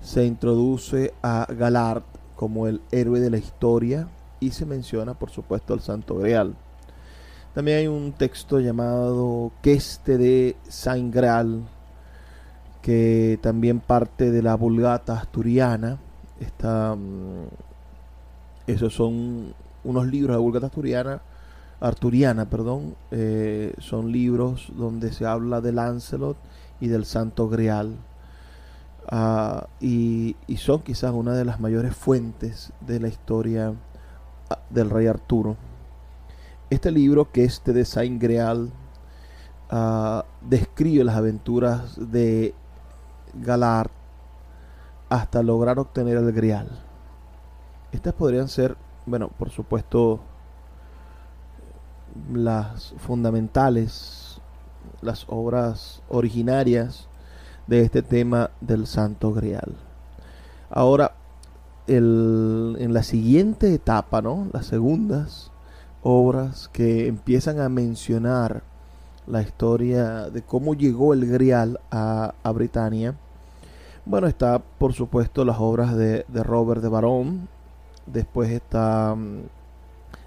se 0.00 0.24
introduce 0.24 1.12
a 1.22 1.46
Galard 1.50 2.04
como 2.36 2.68
el 2.68 2.80
héroe 2.90 3.20
de 3.20 3.28
la 3.28 3.36
historia 3.36 4.08
y 4.40 4.52
se 4.52 4.64
menciona 4.64 5.12
por 5.12 5.28
supuesto 5.28 5.74
al 5.74 5.80
Santo 5.80 6.14
Grial. 6.16 6.56
También 7.54 7.80
hay 7.80 7.86
un 7.86 8.12
texto 8.12 8.60
llamado 8.60 9.52
Queste 9.60 10.16
de 10.16 10.56
Saint 10.68 11.14
Graal 11.14 11.75
que 12.86 13.36
también 13.42 13.80
parte 13.80 14.30
de 14.30 14.42
la 14.42 14.54
Vulgata 14.54 15.14
asturiana. 15.14 15.98
Está, 16.38 16.94
mm, 16.94 17.48
esos 18.68 18.94
son 18.94 19.54
unos 19.82 20.06
libros 20.06 20.36
de 20.36 20.40
Vulgata 20.40 20.66
asturiana, 20.66 21.20
arturiana, 21.80 22.48
perdón, 22.48 22.94
eh, 23.10 23.74
son 23.78 24.12
libros 24.12 24.70
donde 24.76 25.12
se 25.12 25.26
habla 25.26 25.60
de 25.60 25.72
Lancelot 25.72 26.36
y 26.78 26.86
del 26.86 27.06
Santo 27.06 27.48
Grial. 27.48 27.96
Ah, 29.10 29.66
y, 29.80 30.36
son 30.56 30.82
quizás 30.82 31.10
una 31.12 31.34
de 31.34 31.44
las 31.44 31.58
mayores 31.58 31.96
fuentes 31.96 32.72
de 32.86 33.00
la 33.00 33.08
historia 33.08 33.74
ah, 34.48 34.60
del 34.70 34.90
rey 34.90 35.08
Arturo. 35.08 35.56
Este 36.70 36.92
libro, 36.92 37.32
que 37.32 37.42
es 37.42 37.60
de 37.64 37.84
Saint 37.84 38.22
Greal, 38.22 38.70
ah, 39.70 40.24
describe 40.40 41.02
las 41.02 41.16
aventuras 41.16 41.96
de 42.12 42.54
Galard 43.34 43.90
hasta 45.08 45.42
lograr 45.42 45.78
obtener 45.78 46.16
el 46.16 46.32
Grial. 46.32 46.68
Estas 47.92 48.14
podrían 48.14 48.48
ser, 48.48 48.76
bueno, 49.06 49.28
por 49.28 49.50
supuesto, 49.50 50.20
las 52.32 52.94
fundamentales, 52.98 54.40
las 55.00 55.26
obras 55.28 56.02
originarias 56.08 57.08
de 57.66 57.82
este 57.82 58.02
tema 58.02 58.50
del 58.60 58.86
Santo 58.86 59.32
Grial. 59.32 59.76
Ahora, 60.70 61.14
en 61.86 62.92
la 62.92 63.02
siguiente 63.04 63.72
etapa, 63.72 64.20
¿no? 64.22 64.48
Las 64.52 64.66
segundas 64.66 65.52
obras 66.02 66.68
que 66.72 67.06
empiezan 67.06 67.60
a 67.60 67.68
mencionar 67.68 68.62
la 69.26 69.42
historia 69.42 70.30
de 70.30 70.42
cómo 70.42 70.74
llegó 70.74 71.14
el 71.14 71.26
Grial 71.26 71.80
a, 71.90 72.34
a 72.42 72.52
Britania. 72.52 73.14
Bueno, 74.08 74.28
está 74.28 74.60
por 74.60 74.92
supuesto 74.92 75.44
las 75.44 75.56
obras 75.58 75.96
de, 75.96 76.24
Robert 76.32 76.80
de 76.80 76.88
Barón. 76.88 77.48
Después 78.06 78.50
está 78.50 79.16
mm, 79.16 79.40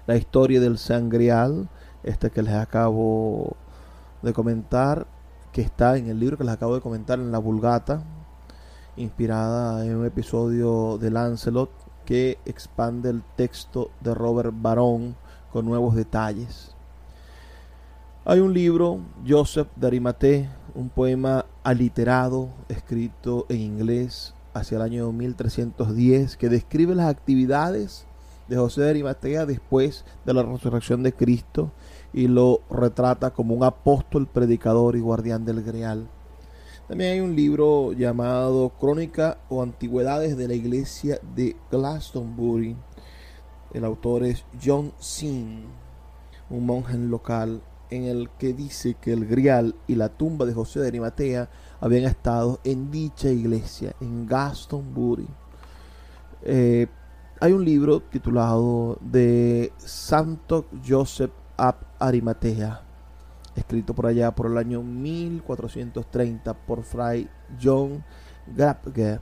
la 0.06 0.16
historia 0.16 0.60
del 0.60 0.76
San 0.76 1.08
Grial, 1.08 1.66
este 2.02 2.30
que 2.30 2.42
les 2.42 2.52
acabo 2.52 3.56
de 4.20 4.34
comentar 4.34 5.06
que 5.52 5.62
está 5.62 5.96
en 5.96 6.08
el 6.08 6.20
libro 6.20 6.36
que 6.36 6.44
les 6.44 6.52
acabo 6.52 6.74
de 6.74 6.82
comentar 6.82 7.18
en 7.18 7.32
la 7.32 7.38
Vulgata, 7.38 8.02
inspirada 8.96 9.84
en 9.86 9.96
un 9.96 10.04
episodio 10.04 10.98
de 10.98 11.10
Lancelot 11.10 11.70
que 12.04 12.38
expande 12.44 13.08
el 13.08 13.22
texto 13.34 13.90
de 14.00 14.14
Robert 14.14 14.52
Barón 14.54 15.16
con 15.52 15.64
nuevos 15.64 15.94
detalles. 15.94 16.74
Hay 18.26 18.40
un 18.40 18.52
libro, 18.52 19.00
Joseph 19.26 19.68
de 19.76 19.86
Arimatea, 19.86 20.54
un 20.74 20.90
poema 20.90 21.46
aliterado, 21.62 22.50
escrito 22.68 23.46
en 23.48 23.60
inglés 23.60 24.34
hacia 24.52 24.76
el 24.76 24.82
año 24.82 25.10
1310, 25.10 26.36
que 26.36 26.50
describe 26.50 26.94
las 26.94 27.08
actividades 27.08 28.06
de 28.46 28.56
José 28.58 28.82
de 28.82 28.90
Arimatea 28.90 29.46
después 29.46 30.04
de 30.26 30.34
la 30.34 30.42
resurrección 30.42 31.02
de 31.02 31.14
Cristo 31.14 31.72
y 32.12 32.28
lo 32.28 32.60
retrata 32.70 33.30
como 33.30 33.54
un 33.54 33.64
apóstol, 33.64 34.26
predicador 34.26 34.96
y 34.96 35.00
guardián 35.00 35.46
del 35.46 35.62
Greal. 35.62 36.06
También 36.88 37.12
hay 37.12 37.20
un 37.20 37.34
libro 37.34 37.94
llamado 37.94 38.68
Crónica 38.78 39.38
o 39.48 39.62
Antigüedades 39.62 40.36
de 40.36 40.46
la 40.46 40.54
Iglesia 40.54 41.20
de 41.34 41.56
Glastonbury. 41.70 42.76
El 43.72 43.86
autor 43.86 44.24
es 44.24 44.44
John 44.62 44.92
Sin, 44.98 45.64
un 46.50 46.66
monje 46.66 46.98
local, 46.98 47.62
en 47.90 48.04
el 48.04 48.30
que 48.38 48.52
dice 48.52 48.94
que 48.94 49.12
el 49.12 49.26
Grial 49.26 49.74
y 49.86 49.96
la 49.96 50.08
tumba 50.08 50.46
de 50.46 50.54
José 50.54 50.80
de 50.80 50.88
Arimatea 50.88 51.50
habían 51.80 52.04
estado 52.04 52.60
en 52.64 52.90
dicha 52.90 53.28
iglesia, 53.28 53.94
en 54.00 54.26
Glastonbury. 54.26 55.28
Eh, 56.42 56.86
hay 57.40 57.52
un 57.52 57.64
libro 57.64 58.00
titulado 58.00 58.98
de 59.00 59.72
Santo 59.78 60.66
Joseph 60.86 61.32
Arimatea, 61.98 62.82
escrito 63.56 63.94
por 63.94 64.06
allá 64.06 64.34
por 64.34 64.46
el 64.46 64.58
año 64.58 64.82
1430 64.82 66.54
por 66.54 66.82
Fray 66.82 67.28
John 67.62 68.04
Grabger 68.46 69.20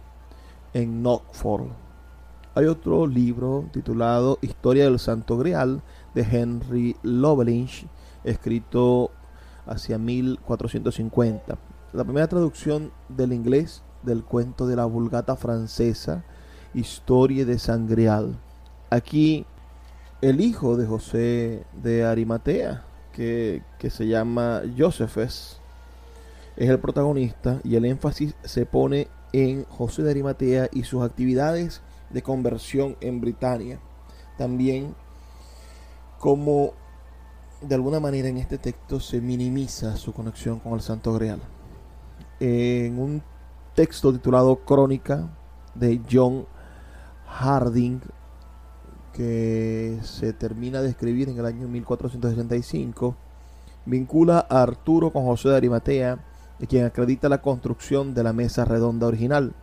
en 0.75 1.03
Knockford. 1.03 1.69
Hay 2.55 2.67
otro 2.67 3.07
libro 3.07 3.69
titulado 3.73 4.39
Historia 4.43 4.85
del 4.85 4.99
Santo 4.99 5.37
Grial 5.37 5.83
de 6.15 6.23
Henry 6.23 6.97
Lovelace, 7.03 7.87
escrito 8.29 9.11
hacia 9.67 9.99
1450. 9.99 11.59
La 11.93 12.05
primera 12.05 12.29
traducción 12.29 12.93
del 13.09 13.33
inglés 13.33 13.83
del 14.03 14.23
cuento 14.23 14.67
de 14.67 14.77
la 14.77 14.85
Vulgata 14.85 15.37
francesa, 15.37 16.25
Historia 16.75 17.45
de 17.45 17.59
San 17.59 17.87
Grial. 17.87 18.39
Aquí 18.91 19.47
el 20.21 20.41
hijo 20.41 20.77
de 20.77 20.87
José 20.87 21.65
de 21.83 22.05
Arimatea, 22.05 22.85
que, 23.13 23.63
se 23.91 24.07
llama 24.07 24.63
Josephus, 24.77 25.61
es 26.57 26.69
el 26.69 26.79
protagonista 26.79 27.61
y 27.65 27.77
el 27.77 27.85
énfasis 27.85 28.35
se 28.45 28.67
pone 28.67 29.09
en 29.33 29.65
José 29.65 30.03
de 30.03 30.11
Arimatea 30.11 30.69
y 30.73 30.85
sus 30.85 31.03
actividades 31.03 31.81
de 32.11 32.23
conversión 32.23 32.97
en 33.01 33.21
Britania. 33.21 33.81
También 34.37 34.95
como 36.19 36.75
de 37.61 37.75
alguna 37.75 38.01
manera 38.01 38.29
en 38.29 38.37
este 38.37 38.59
texto 38.59 39.01
se 39.01 39.21
minimiza 39.21 39.97
su 39.97 40.13
conexión 40.13 40.61
con 40.61 40.75
el 40.75 40.81
Santo 40.81 41.13
Grial. 41.15 41.41
En 42.41 42.99
un 42.99 43.23
texto 43.75 44.13
titulado 44.13 44.57
Crónica 44.65 45.29
de 45.75 46.01
John 46.11 46.47
Harding, 47.27 48.01
que 49.13 49.99
se 50.03 50.33
termina 50.33 50.81
de 50.81 50.91
escribir 50.91 51.29
en 51.29 51.39
el 51.39 51.47
año 51.47 51.67
1465, 51.67 53.17
vincula 53.87 54.47
a 54.49 54.63
Arturo 54.63 55.13
con 55.13 55.25
José 55.25 55.49
de 55.49 55.57
Arimatea, 55.57 56.19
de 56.59 56.67
quien 56.67 56.85
acredita 56.85 57.29
la 57.29 57.43
construcción 57.43 58.15
de 58.15 58.23
la 58.23 58.33
mesa 58.33 58.65
redonda 58.65 59.07
original. 59.07 59.55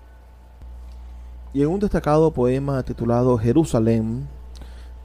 Y 1.53 1.61
en 1.61 1.69
un 1.69 1.79
destacado 1.79 2.31
poema 2.31 2.83
titulado 2.83 3.37
Jerusalén, 3.37 4.27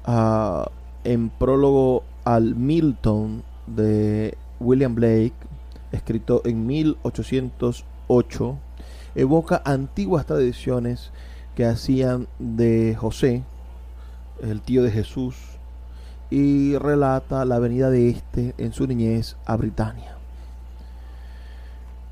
uh, 0.07 0.65
en 1.05 1.31
prólogo 1.31 2.03
al 2.25 2.55
Milton 2.55 3.43
de 3.67 4.37
William 4.59 4.95
Blake, 4.95 5.35
escrito 5.93 6.43
en 6.45 6.67
1808, 6.67 8.59
evoca 9.15 9.63
antiguas 9.65 10.27
tradiciones 10.27 11.11
que 11.55 11.65
hacían 11.65 12.29
de 12.39 12.97
José, 12.99 13.43
el 14.43 14.61
tío 14.61 14.83
de 14.83 14.91
Jesús, 14.91 15.37
y 16.31 16.77
relata 16.79 17.45
la 17.45 17.59
venida 17.59 17.91
de 17.91 18.11
éste 18.11 18.55
en 18.59 18.73
su 18.73 18.87
niñez 18.87 19.37
a 19.47 19.57
Britania. 19.57 20.17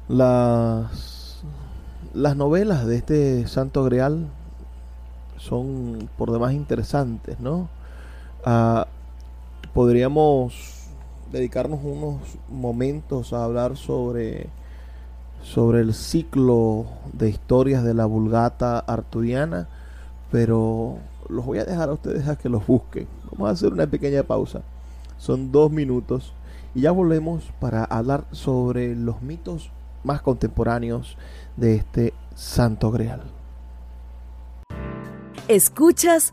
Las, 0.09 1.43
las 2.15 2.37
novelas 2.37 2.87
de 2.87 2.97
este 2.97 3.47
santo 3.47 3.85
grial 3.85 4.29
son 5.37 6.09
por 6.17 6.33
demás 6.33 6.53
interesantes, 6.53 7.39
¿no? 7.39 7.69
Ah, 8.45 8.89
podríamos 9.79 10.89
dedicarnos 11.31 11.79
unos 11.85 12.17
momentos 12.49 13.33
a 13.33 13.45
hablar 13.45 13.77
sobre, 13.77 14.49
sobre 15.41 15.83
el 15.83 15.95
ciclo 15.95 16.87
de 17.13 17.29
historias 17.29 17.85
de 17.85 17.95
la 17.95 18.05
vulgata 18.05 18.81
arturiana, 18.81 19.69
pero 20.33 20.99
los 21.29 21.47
voy 21.47 21.59
a 21.59 21.65
dejar 21.65 21.91
a 21.91 21.93
ustedes 21.93 22.27
a 22.27 22.35
que 22.35 22.49
los 22.49 22.67
busquen. 22.67 23.07
Vamos 23.31 23.51
a 23.51 23.53
hacer 23.53 23.73
una 23.73 23.87
pequeña 23.87 24.25
pausa. 24.25 24.63
Son 25.17 25.53
dos 25.53 25.71
minutos 25.71 26.33
y 26.75 26.81
ya 26.81 26.91
volvemos 26.91 27.45
para 27.61 27.85
hablar 27.85 28.25
sobre 28.33 28.97
los 28.97 29.23
mitos 29.23 29.71
más 30.03 30.23
contemporáneos 30.23 31.17
de 31.57 31.77
este 31.77 32.15
santo 32.35 32.91
grial. 32.91 33.23
Escuchas 35.47 36.33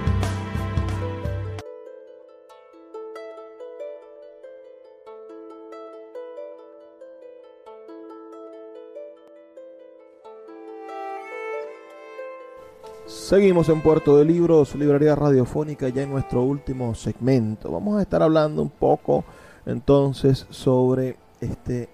Seguimos 13.31 13.69
en 13.69 13.79
Puerto 13.79 14.17
de 14.17 14.25
Libros, 14.25 14.75
Librería 14.75 15.15
Radiofónica, 15.15 15.87
ya 15.87 16.03
en 16.03 16.09
nuestro 16.09 16.43
último 16.43 16.93
segmento. 16.95 17.71
Vamos 17.71 17.97
a 17.97 18.01
estar 18.01 18.21
hablando 18.21 18.61
un 18.61 18.69
poco 18.69 19.23
entonces 19.65 20.45
sobre 20.49 21.15
este, 21.39 21.87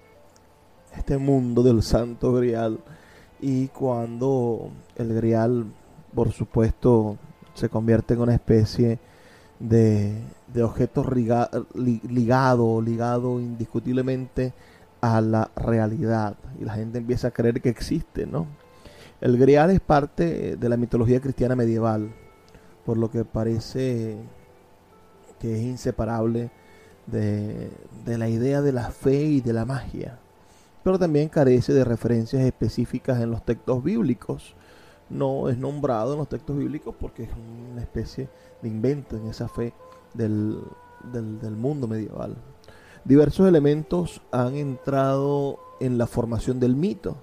este 0.96 1.20
mundo 1.20 1.62
del 1.62 1.84
Santo 1.84 2.34
Grial 2.34 2.80
y 3.40 3.68
cuando 3.68 4.72
el 4.96 5.14
Grial, 5.14 5.66
por 6.16 6.32
supuesto, 6.32 7.18
se 7.54 7.70
convierte 7.70 8.16
en 8.16 8.22
una 8.22 8.34
especie 8.34 8.98
de, 9.60 10.20
de 10.52 10.64
objeto 10.64 11.06
ligado, 11.76 12.82
ligado 12.82 13.40
indiscutiblemente 13.40 14.54
a 15.02 15.22
la 15.22 15.52
realidad 15.56 16.36
y 16.60 16.66
la 16.66 16.74
gente 16.74 16.98
empieza 16.98 17.28
a 17.28 17.32
creer 17.32 17.62
que 17.62 17.70
existe, 17.70 18.26
¿no? 18.26 18.48
El 19.20 19.38
Grial 19.38 19.72
es 19.72 19.80
parte 19.80 20.58
de 20.58 20.70
la 20.70 20.78
mitología 20.78 21.20
cristiana 21.20 21.56
medieval, 21.56 22.14
por 22.86 22.98
lo 22.98 23.10
que 23.10 23.26
parece 23.26 24.18
que 25.40 25.56
es 25.56 25.62
inseparable 25.64 26.52
de, 27.08 27.72
la 28.06 28.30
idea 28.30 28.62
de 28.62 28.72
la 28.72 28.92
fe 28.92 29.24
y 29.24 29.42
de 29.42 29.54
la 29.54 29.66
magia, 29.66 30.20
pero 30.84 31.00
también 31.00 31.30
carece 31.30 31.74
de 31.74 31.84
referencias 31.84 32.44
específicas 32.44 33.20
en 33.20 33.32
los 33.32 33.44
textos 33.44 33.84
bíblicos. 33.84 34.56
No 35.10 35.50
es 35.50 35.58
nombrado 35.58 36.14
en 36.14 36.20
los 36.20 36.30
textos 36.30 36.58
bíblicos 36.58 36.94
porque 37.00 37.24
es 37.24 37.30
una 37.72 37.82
especie 37.82 38.30
de 38.62 38.70
invento 38.70 39.18
en 39.18 39.28
esa 39.28 39.48
fe 39.48 39.74
del, 40.14 40.62
mundo 41.58 41.88
medieval. 41.88 42.36
Diversos 43.04 43.48
elementos 43.48 44.22
han 44.32 44.56
entrado 44.56 45.60
en 45.80 45.98
la 45.98 46.08
formación 46.08 46.60
del 46.60 46.76
mito, 46.76 47.18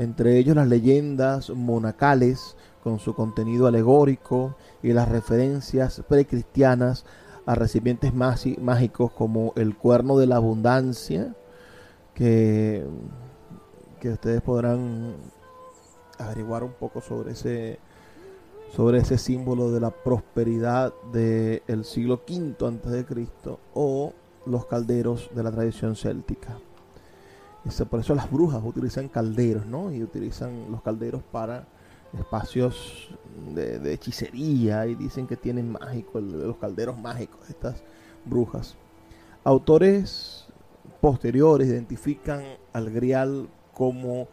entre 0.00 0.38
ellos 0.38 0.56
las 0.56 0.66
leyendas 0.66 1.50
monacales 1.50 2.56
con 2.82 2.98
su 2.98 3.14
contenido 3.14 3.66
alegórico 3.66 4.56
y 4.82 4.94
las 4.94 5.10
referencias 5.10 6.02
precristianas 6.08 7.04
a 7.44 7.54
recipientes 7.54 8.14
mágicos 8.14 9.12
como 9.12 9.52
el 9.56 9.76
cuerno 9.76 10.16
de 10.16 10.26
la 10.26 10.36
abundancia, 10.36 11.34
que, 12.14 12.86
que 14.00 14.08
ustedes 14.08 14.40
podrán 14.40 15.16
averiguar 16.18 16.64
un 16.64 16.72
poco 16.72 17.02
sobre 17.02 17.32
ese 17.32 17.78
sobre 18.74 18.98
ese 18.98 19.18
símbolo 19.18 19.70
de 19.70 19.80
la 19.80 19.90
prosperidad 19.90 20.94
del 21.12 21.84
siglo 21.84 22.22
V 22.26 22.54
antes 22.66 22.90
de 22.92 23.04
Cristo 23.04 23.58
o 23.74 24.14
los 24.46 24.64
calderos 24.64 25.28
de 25.34 25.42
la 25.42 25.50
tradición 25.50 25.96
céltica. 25.96 26.56
Por 27.88 28.00
eso 28.00 28.14
las 28.14 28.30
brujas 28.30 28.62
utilizan 28.64 29.08
calderos, 29.08 29.66
¿no? 29.66 29.92
Y 29.92 30.02
utilizan 30.02 30.70
los 30.70 30.82
calderos 30.82 31.22
para 31.30 31.66
espacios 32.18 33.10
de, 33.54 33.92
hechicería 33.92 34.86
y 34.86 34.94
dicen 34.94 35.26
que 35.26 35.36
tienen 35.36 35.70
mágico, 35.72 36.20
los 36.20 36.56
calderos 36.56 36.98
mágicos, 36.98 37.48
estas 37.48 37.82
brujas. 38.24 38.76
Autores 39.44 40.46
posteriores 41.00 41.68
identifican 41.68 42.42
al 42.72 42.90
grial 42.90 43.48
como 43.74 44.28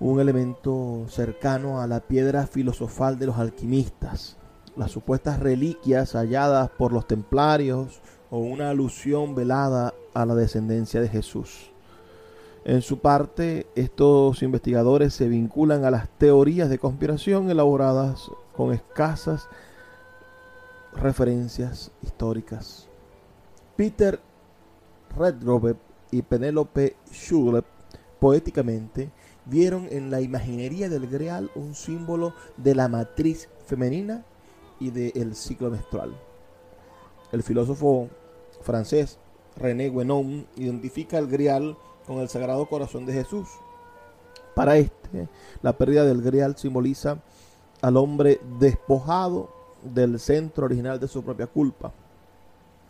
un 0.00 0.20
elemento 0.20 1.06
cercano 1.08 1.80
a 1.80 1.86
la 1.86 2.00
piedra 2.00 2.46
filosofal 2.46 3.18
de 3.18 3.26
los 3.26 3.38
alquimistas, 3.38 4.36
las 4.76 4.90
supuestas 4.90 5.40
reliquias 5.40 6.14
halladas 6.14 6.70
por 6.70 6.92
los 6.92 7.06
templarios 7.06 8.00
o 8.30 8.38
una 8.38 8.70
alusión 8.70 9.34
velada 9.34 9.94
a 10.14 10.26
la 10.26 10.34
descendencia 10.34 11.00
de 11.00 11.08
Jesús. 11.08 11.73
En 12.64 12.80
su 12.80 12.98
parte, 12.98 13.66
estos 13.74 14.42
investigadores 14.42 15.12
se 15.12 15.28
vinculan 15.28 15.84
a 15.84 15.90
las 15.90 16.08
teorías 16.08 16.70
de 16.70 16.78
conspiración 16.78 17.50
elaboradas 17.50 18.30
con 18.56 18.72
escasas 18.72 19.48
referencias 20.94 21.90
históricas. 22.02 22.88
Peter 23.76 24.18
Redgrove 25.14 25.76
y 26.10 26.22
Penélope 26.22 26.96
Schulep 27.12 27.66
poéticamente 28.18 29.10
vieron 29.44 29.86
en 29.90 30.10
la 30.10 30.22
imaginería 30.22 30.88
del 30.88 31.06
Greal 31.06 31.50
un 31.54 31.74
símbolo 31.74 32.32
de 32.56 32.74
la 32.74 32.88
matriz 32.88 33.50
femenina 33.66 34.24
y 34.80 34.90
del 34.90 35.34
ciclo 35.34 35.70
menstrual. 35.70 36.16
El 37.30 37.42
filósofo 37.42 38.08
francés 38.62 39.18
René 39.56 39.90
Guénon 39.90 40.46
identifica 40.56 41.18
el 41.18 41.26
Grial 41.26 41.76
con 42.06 42.18
el 42.18 42.28
Sagrado 42.28 42.66
Corazón 42.66 43.06
de 43.06 43.12
Jesús. 43.12 43.48
Para 44.54 44.76
este, 44.76 45.28
la 45.62 45.76
pérdida 45.76 46.04
del 46.04 46.22
grial 46.22 46.56
simboliza 46.56 47.18
al 47.80 47.96
hombre 47.96 48.40
despojado 48.58 49.50
del 49.82 50.18
centro 50.18 50.66
original 50.66 51.00
de 51.00 51.08
su 51.08 51.22
propia 51.22 51.46
culpa. 51.46 51.92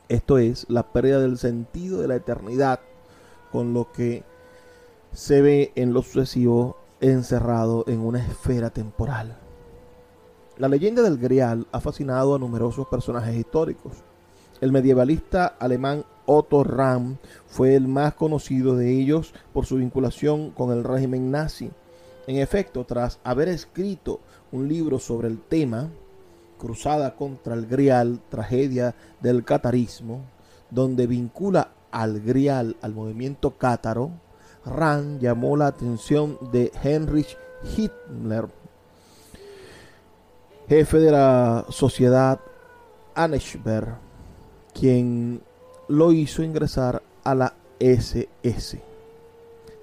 Esto 0.08 0.38
es 0.38 0.66
la 0.68 0.92
pérdida 0.92 1.20
del 1.20 1.38
sentido 1.38 2.00
de 2.00 2.08
la 2.08 2.16
eternidad, 2.16 2.80
con 3.50 3.72
lo 3.72 3.90
que 3.92 4.24
se 5.12 5.40
ve 5.40 5.72
en 5.76 5.92
lo 5.92 6.02
sucesivo 6.02 6.76
encerrado 7.00 7.84
en 7.86 8.00
una 8.00 8.24
esfera 8.24 8.70
temporal. 8.70 9.38
La 10.58 10.68
leyenda 10.68 11.02
del 11.02 11.18
Grial 11.18 11.66
ha 11.72 11.80
fascinado 11.80 12.34
a 12.34 12.38
numerosos 12.38 12.86
personajes 12.86 13.34
históricos. 13.34 13.92
El 14.60 14.72
medievalista 14.72 15.46
alemán 15.58 16.04
Otto 16.26 16.64
Rahn 16.64 17.18
fue 17.46 17.74
el 17.74 17.88
más 17.88 18.14
conocido 18.14 18.76
de 18.76 18.90
ellos 18.92 19.34
por 19.52 19.66
su 19.66 19.76
vinculación 19.76 20.50
con 20.50 20.72
el 20.72 20.84
régimen 20.84 21.30
nazi. 21.30 21.70
En 22.26 22.36
efecto, 22.36 22.84
tras 22.84 23.18
haber 23.24 23.48
escrito 23.48 24.20
un 24.52 24.68
libro 24.68 24.98
sobre 24.98 25.28
el 25.28 25.40
tema, 25.40 25.90
Cruzada 26.58 27.14
contra 27.14 27.54
el 27.54 27.66
Grial, 27.66 28.20
tragedia 28.30 28.94
del 29.20 29.44
catarismo, 29.44 30.22
donde 30.70 31.06
vincula 31.06 31.72
al 31.90 32.20
Grial 32.20 32.76
al 32.80 32.94
movimiento 32.94 33.58
cátaro, 33.58 34.12
Rand 34.64 35.20
llamó 35.20 35.56
la 35.56 35.66
atención 35.66 36.38
de 36.52 36.72
Heinrich 36.82 37.36
Hitler, 37.76 38.48
jefe 40.68 40.98
de 40.98 41.10
la 41.10 41.66
sociedad 41.68 42.40
Anschberg, 43.14 43.98
quien 44.74 45.40
lo 45.88 46.12
hizo 46.12 46.42
ingresar 46.42 47.02
a 47.22 47.34
la 47.34 47.54
SS. 47.78 48.82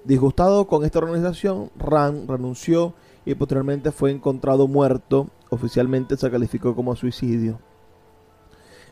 Disgustado 0.04 0.66
con 0.66 0.84
esta 0.84 0.98
organización, 0.98 1.70
Rand 1.76 2.28
renunció 2.30 2.94
y 3.24 3.34
posteriormente 3.34 3.90
fue 3.92 4.10
encontrado 4.10 4.68
muerto. 4.68 5.28
Oficialmente 5.50 6.16
se 6.16 6.30
calificó 6.30 6.74
como 6.74 6.94
suicidio. 6.96 7.58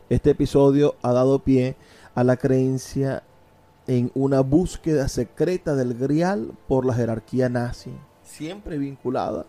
Este 0.09 0.31
episodio 0.31 0.95
ha 1.01 1.13
dado 1.13 1.39
pie 1.39 1.75
a 2.15 2.23
la 2.23 2.37
creencia 2.37 3.23
en 3.87 4.11
una 4.13 4.41
búsqueda 4.41 5.07
secreta 5.07 5.75
del 5.75 5.93
grial 5.93 6.51
por 6.67 6.85
la 6.85 6.93
jerarquía 6.93 7.49
nazi, 7.49 7.91
siempre 8.23 8.77
vinculada 8.77 9.45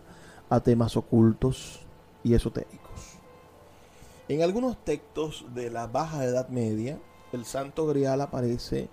a 0.49 0.59
temas 0.59 0.97
ocultos 0.97 1.81
y 2.23 2.33
esotéricos. 2.33 2.82
En 4.29 4.41
algunos 4.41 4.77
textos 4.85 5.45
de 5.53 5.69
la 5.69 5.87
Baja 5.87 6.23
Edad 6.23 6.47
Media, 6.47 6.97
el 7.33 7.43
Santo 7.43 7.85
Grial 7.87 8.21
aparece 8.21 8.87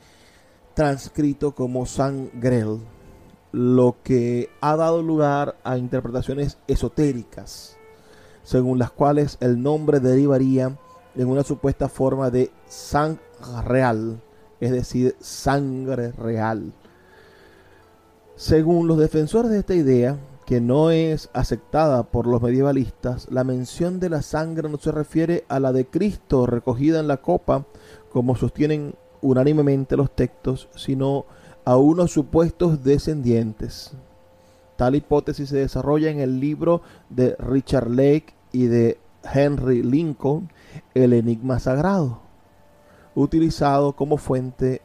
transcrito 0.74 1.54
como 1.54 1.86
San 1.86 2.30
Grel, 2.40 2.80
lo 3.52 3.96
que 4.02 4.50
ha 4.60 4.74
dado 4.74 5.02
lugar 5.02 5.56
a 5.62 5.78
interpretaciones 5.78 6.58
esotéricas, 6.66 7.76
según 8.42 8.80
las 8.80 8.90
cuales 8.90 9.38
el 9.40 9.62
nombre 9.62 10.00
derivaría 10.00 10.76
en 11.14 11.28
una 11.28 11.44
supuesta 11.44 11.88
forma 11.88 12.30
de 12.30 12.50
San 12.66 13.20
Real, 13.64 14.20
es 14.58 14.72
decir, 14.72 15.14
sangre 15.20 16.10
real. 16.10 16.72
Según 18.34 18.88
los 18.88 18.98
defensores 18.98 19.52
de 19.52 19.60
esta 19.60 19.74
idea, 19.74 20.18
que 20.50 20.60
no 20.60 20.90
es 20.90 21.30
aceptada 21.32 22.02
por 22.02 22.26
los 22.26 22.42
medievalistas, 22.42 23.28
la 23.30 23.44
mención 23.44 24.00
de 24.00 24.08
la 24.10 24.20
sangre 24.20 24.68
no 24.68 24.78
se 24.78 24.90
refiere 24.90 25.44
a 25.46 25.60
la 25.60 25.72
de 25.72 25.86
Cristo 25.86 26.44
recogida 26.44 26.98
en 26.98 27.06
la 27.06 27.18
copa, 27.18 27.66
como 28.10 28.34
sostienen 28.34 28.96
unánimemente 29.22 29.96
los 29.96 30.10
textos, 30.10 30.68
sino 30.74 31.24
a 31.64 31.76
unos 31.76 32.10
supuestos 32.10 32.82
descendientes. 32.82 33.92
Tal 34.74 34.96
hipótesis 34.96 35.50
se 35.50 35.58
desarrolla 35.58 36.10
en 36.10 36.18
el 36.18 36.40
libro 36.40 36.82
de 37.10 37.36
Richard 37.38 37.88
Lake 37.88 38.34
y 38.50 38.66
de 38.66 38.98
Henry 39.32 39.84
Lincoln, 39.84 40.50
El 40.94 41.12
Enigma 41.12 41.60
Sagrado, 41.60 42.22
utilizado 43.14 43.92
como 43.92 44.16
fuente 44.16 44.82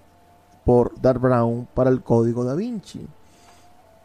por 0.63 1.01
Dar 1.01 1.17
Brown 1.17 1.67
para 1.73 1.89
el 1.89 2.03
Código 2.03 2.43
da 2.43 2.53
Vinci. 2.53 3.07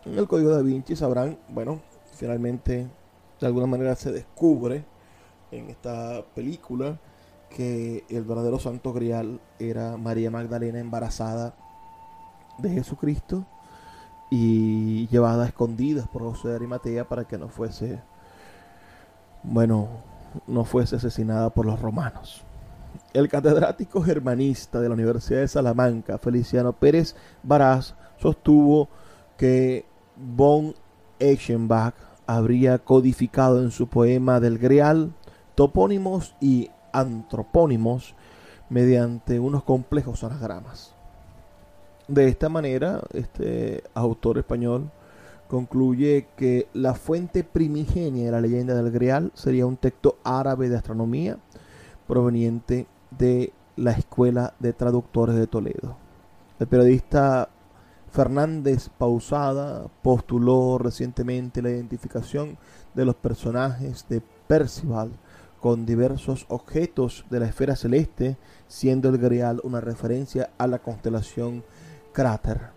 En 0.07 0.19
el 0.19 0.27
Código 0.27 0.51
da 0.51 0.63
Vinci 0.63 0.97
sabrán, 0.97 1.39
bueno, 1.49 1.81
finalmente 2.15 2.89
de 3.39 3.47
alguna 3.47 3.67
manera 3.67 3.95
se 3.97 4.11
descubre 4.11 4.85
en 5.51 5.69
esta 5.69 6.25
película 6.35 6.99
que 7.51 8.05
el 8.09 8.25
verdadero 8.25 8.59
santo 8.59 8.95
grial 8.95 9.41
era 9.59 9.99
María 9.99 10.31
Magdalena 10.31 10.79
embarazada 10.79 11.55
de 12.57 12.71
Jesucristo 12.71 13.45
y 14.31 15.07
llevada 15.09 15.45
a 15.45 15.49
escondidas 15.49 16.09
por 16.09 16.23
José 16.23 16.49
de 16.49 16.57
Arimatea 16.57 17.07
para 17.07 17.25
que 17.25 17.37
no 17.37 17.49
fuese, 17.49 18.01
bueno, 19.43 19.89
no 20.47 20.65
fuese 20.65 20.97
asesinada 20.97 21.51
por 21.51 21.67
los 21.67 21.79
romanos. 21.79 22.43
El 23.13 23.29
catedrático 23.29 24.01
germanista 24.01 24.81
de 24.81 24.89
la 24.89 24.95
Universidad 24.95 25.41
de 25.41 25.49
Salamanca, 25.49 26.17
Feliciano 26.17 26.73
Pérez 26.73 27.17
Baraz, 27.43 27.95
sostuvo 28.19 28.89
que 29.37 29.90
von 30.21 30.75
Eschenbach 31.19 31.95
habría 32.27 32.79
codificado 32.79 33.63
en 33.63 33.71
su 33.71 33.89
poema 33.89 34.41
del 34.41 34.59
Grial 34.59 35.13
topónimos 35.55 36.35
y 36.41 36.71
antropónimos 36.93 38.15
mediante 38.69 39.41
unos 39.41 39.65
complejos 39.65 40.25
anagramas. 40.25 40.95
De 42.09 42.29
esta 42.29 42.49
manera, 42.49 43.03
este 43.13 43.85
autor 43.95 44.39
español 44.39 44.91
concluye 45.49 46.29
que 46.37 46.69
la 46.73 46.95
fuente 46.95 47.45
primigenia 47.45 48.27
de 48.27 48.33
la 48.33 48.41
leyenda 48.41 48.75
del 48.75 48.93
Grial 48.93 49.33
sería 49.35 49.67
un 49.67 49.77
texto 49.77 50.19
árabe 50.25 50.69
de 50.69 50.77
astronomía 50.77 51.39
proveniente 52.07 52.87
de 53.11 53.53
la 53.77 53.93
Escuela 53.93 54.55
de 54.61 54.73
Traductores 54.73 55.35
de 55.35 55.47
Toledo. 55.47 55.97
El 56.59 56.67
periodista 56.69 57.49
Fernández 58.11 58.89
Pausada 58.99 59.87
postuló 60.03 60.79
recientemente 60.79 61.63
la 61.63 61.71
identificación 61.71 62.59
de 62.95 63.05
los 63.05 63.15
personajes 63.15 64.05
de 64.09 64.21
Percival 64.49 65.13
con 65.61 65.87
diversos 65.87 66.47
objetos 66.49 67.25
de 67.31 67.39
la 67.39 67.47
esfera 67.47 67.77
celeste, 67.77 68.37
siendo 68.67 69.11
el 69.11 69.19
Grial 69.19 69.61
una 69.63 69.81
referencia 69.81 70.51
a 70.59 70.67
la 70.67 70.81
constelación 70.81 71.63
Cráter. 72.13 72.71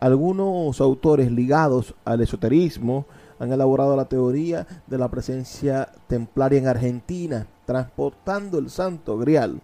Algunos 0.00 0.80
autores 0.80 1.30
ligados 1.30 1.94
al 2.04 2.22
esoterismo 2.22 3.06
han 3.38 3.52
elaborado 3.52 3.94
la 3.94 4.06
teoría 4.06 4.66
de 4.88 4.98
la 4.98 5.08
presencia 5.08 5.92
templaria 6.08 6.58
en 6.58 6.66
Argentina, 6.66 7.46
transportando 7.66 8.58
el 8.58 8.68
Santo 8.68 9.16
Grial. 9.16 9.60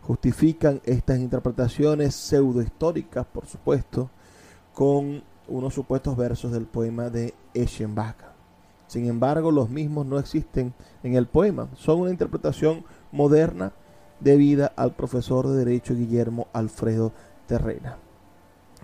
Justifican 0.00 0.80
estas 0.84 1.18
interpretaciones 1.18 2.14
pseudohistóricas, 2.14 3.26
por 3.26 3.44
supuesto, 3.46 4.08
con 4.74 5.22
unos 5.48 5.72
supuestos 5.72 6.16
versos 6.16 6.52
del 6.52 6.66
poema 6.66 7.08
de 7.08 7.34
Eschenbach. 7.54 8.16
Sin 8.86 9.06
embargo, 9.06 9.50
los 9.50 9.70
mismos 9.70 10.04
no 10.04 10.18
existen 10.18 10.74
en 11.02 11.14
el 11.14 11.26
poema, 11.26 11.68
son 11.76 12.00
una 12.00 12.10
interpretación 12.10 12.84
moderna 13.12 13.72
debida 14.20 14.72
al 14.76 14.94
profesor 14.94 15.48
de 15.48 15.64
Derecho 15.64 15.94
Guillermo 15.94 16.48
Alfredo 16.52 17.12
Terrena. 17.46 17.98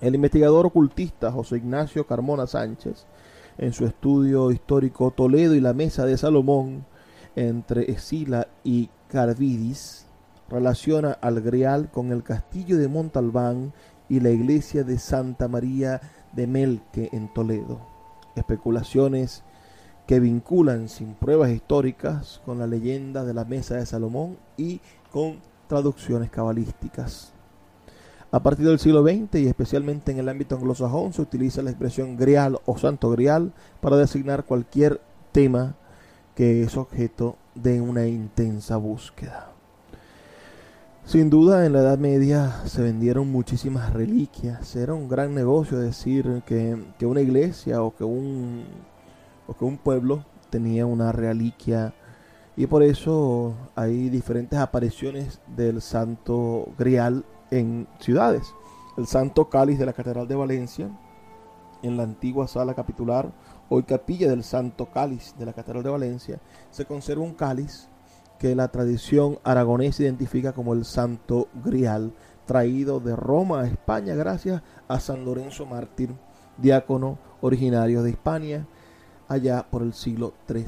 El 0.01 0.15
investigador 0.15 0.67
ocultista 0.67 1.31
José 1.31 1.59
Ignacio 1.59 2.07
Carmona 2.07 2.47
Sánchez, 2.47 3.07
en 3.59 3.73
su 3.73 3.85
estudio 3.85 4.51
histórico 4.51 5.11
Toledo 5.11 5.55
y 5.55 5.61
la 5.61 5.75
Mesa 5.75 6.07
de 6.07 6.17
Salomón, 6.17 6.87
entre 7.37 7.91
Escila 7.91 8.49
y 8.65 8.89
Carvidis, 9.09 10.07
relaciona 10.49 11.13
al 11.13 11.41
Grial 11.43 11.91
con 11.91 12.11
el 12.13 12.23
castillo 12.23 12.79
de 12.79 12.89
Montalbán 12.89 13.73
y 14.11 14.21
la 14.21 14.31
iglesia 14.31 14.85
de 14.85 14.99
Santa 14.99 15.49
María 15.49 16.01
de 16.33 16.47
Melque 16.47 17.09
en 17.13 17.33
Toledo. 17.33 17.81
Especulaciones 18.35 19.45
que 20.07 20.21
vinculan 20.21 20.89
sin 20.89 21.15
pruebas 21.15 21.51
históricas 21.51 22.43
con 22.45 22.59
la 22.59 22.67
leyenda 22.67 23.25
de 23.25 23.33
la 23.33 23.45
Mesa 23.45 23.77
de 23.77 23.87
Salomón 23.87 24.37
y 24.57 24.81
con 25.13 25.39
traducciones 25.69 26.29
cabalísticas. 26.31 27.33
A 28.33 28.43
partir 28.43 28.67
del 28.67 28.81
siglo 28.81 29.03
XX 29.03 29.37
y 29.37 29.47
especialmente 29.47 30.11
en 30.11 30.19
el 30.19 30.29
ámbito 30.29 30.57
anglosajón 30.57 31.13
se 31.13 31.23
utiliza 31.23 31.63
la 31.63 31.71
expresión 31.71 32.17
grial 32.17 32.59
o 32.67 32.77
santo 32.77 33.11
grial 33.11 33.53
para 33.81 33.97
designar 33.97 34.45
cualquier 34.45 35.01
tema 35.33 35.77
que 36.35 36.63
es 36.63 36.77
objeto 36.77 37.37
de 37.55 37.81
una 37.81 38.07
intensa 38.07 38.77
búsqueda. 38.77 39.53
Sin 41.11 41.29
duda 41.29 41.67
en 41.67 41.73
la 41.73 41.81
Edad 41.81 41.99
Media 41.99 42.61
se 42.67 42.83
vendieron 42.83 43.33
muchísimas 43.33 43.93
reliquias, 43.93 44.77
era 44.77 44.95
un 44.95 45.09
gran 45.09 45.35
negocio 45.35 45.77
decir 45.77 46.45
que, 46.47 46.81
que 47.01 47.05
una 47.05 47.21
iglesia 47.21 47.83
o 47.83 47.93
que, 47.97 48.05
un, 48.05 48.65
o 49.49 49.55
que 49.55 49.65
un 49.65 49.77
pueblo 49.77 50.25
tenía 50.51 50.87
una 50.87 51.11
reliquia 51.11 51.95
y 52.57 52.69
por 52.69 52.85
eso 52.85 53.57
hay 53.75 54.09
diferentes 54.09 54.57
apariciones 54.61 55.41
del 55.49 55.83
santo 55.83 56.69
grial 56.79 57.25
en 57.51 57.89
ciudades. 57.99 58.45
El 58.97 59.09
Santo 59.09 59.51
Cáliz 59.51 59.81
de 59.81 59.87
la 59.87 59.93
Catedral 59.93 60.29
de 60.29 60.37
Valencia, 60.37 60.97
en 61.83 61.97
la 61.97 62.05
antigua 62.05 62.47
sala 62.47 62.75
capitular, 62.75 63.33
hoy 63.69 63.83
capilla 63.83 64.29
del 64.29 64.45
Santo 64.45 64.87
Cáliz 64.93 65.35
de 65.37 65.47
la 65.47 65.55
Catedral 65.55 65.83
de 65.83 65.91
Valencia, 65.91 66.41
se 66.71 66.85
conserva 66.85 67.25
un 67.25 67.35
cáliz 67.35 67.89
que 68.41 68.57
la 68.57 68.69
tradición 68.69 69.39
aragonesa 69.45 70.03
identifica 70.03 70.55
como 70.55 70.73
el 70.73 70.87
Santo 70.87 71.49
Grial, 71.63 72.15
traído 72.47 72.99
de 72.99 73.15
Roma 73.15 73.61
a 73.61 73.67
España 73.67 74.15
gracias 74.15 74.63
a 74.89 74.99
San 74.99 75.27
Lorenzo 75.27 75.67
Mártir, 75.67 76.15
diácono 76.57 77.19
originario 77.43 78.03
de 78.03 78.11
Hispania, 78.11 78.67
allá 79.29 79.67
por 79.71 79.83
el 79.83 79.93
siglo 79.93 80.33
III. 80.49 80.65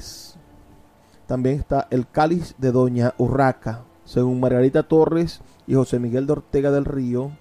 También 1.27 1.61
está 1.61 1.89
el 1.91 2.07
cáliz 2.07 2.55
de 2.59 2.73
Doña 2.73 3.15
Urraca, 3.17 3.85
Según 4.05 4.39
Margarita 4.39 4.83
Torres 4.83 5.41
y 5.67 5.75
José 5.75 5.99
Miguel 5.99 6.27
de 6.27 6.33
Ortega 6.35 6.71
del 6.71 6.85
Río, 6.85 7.33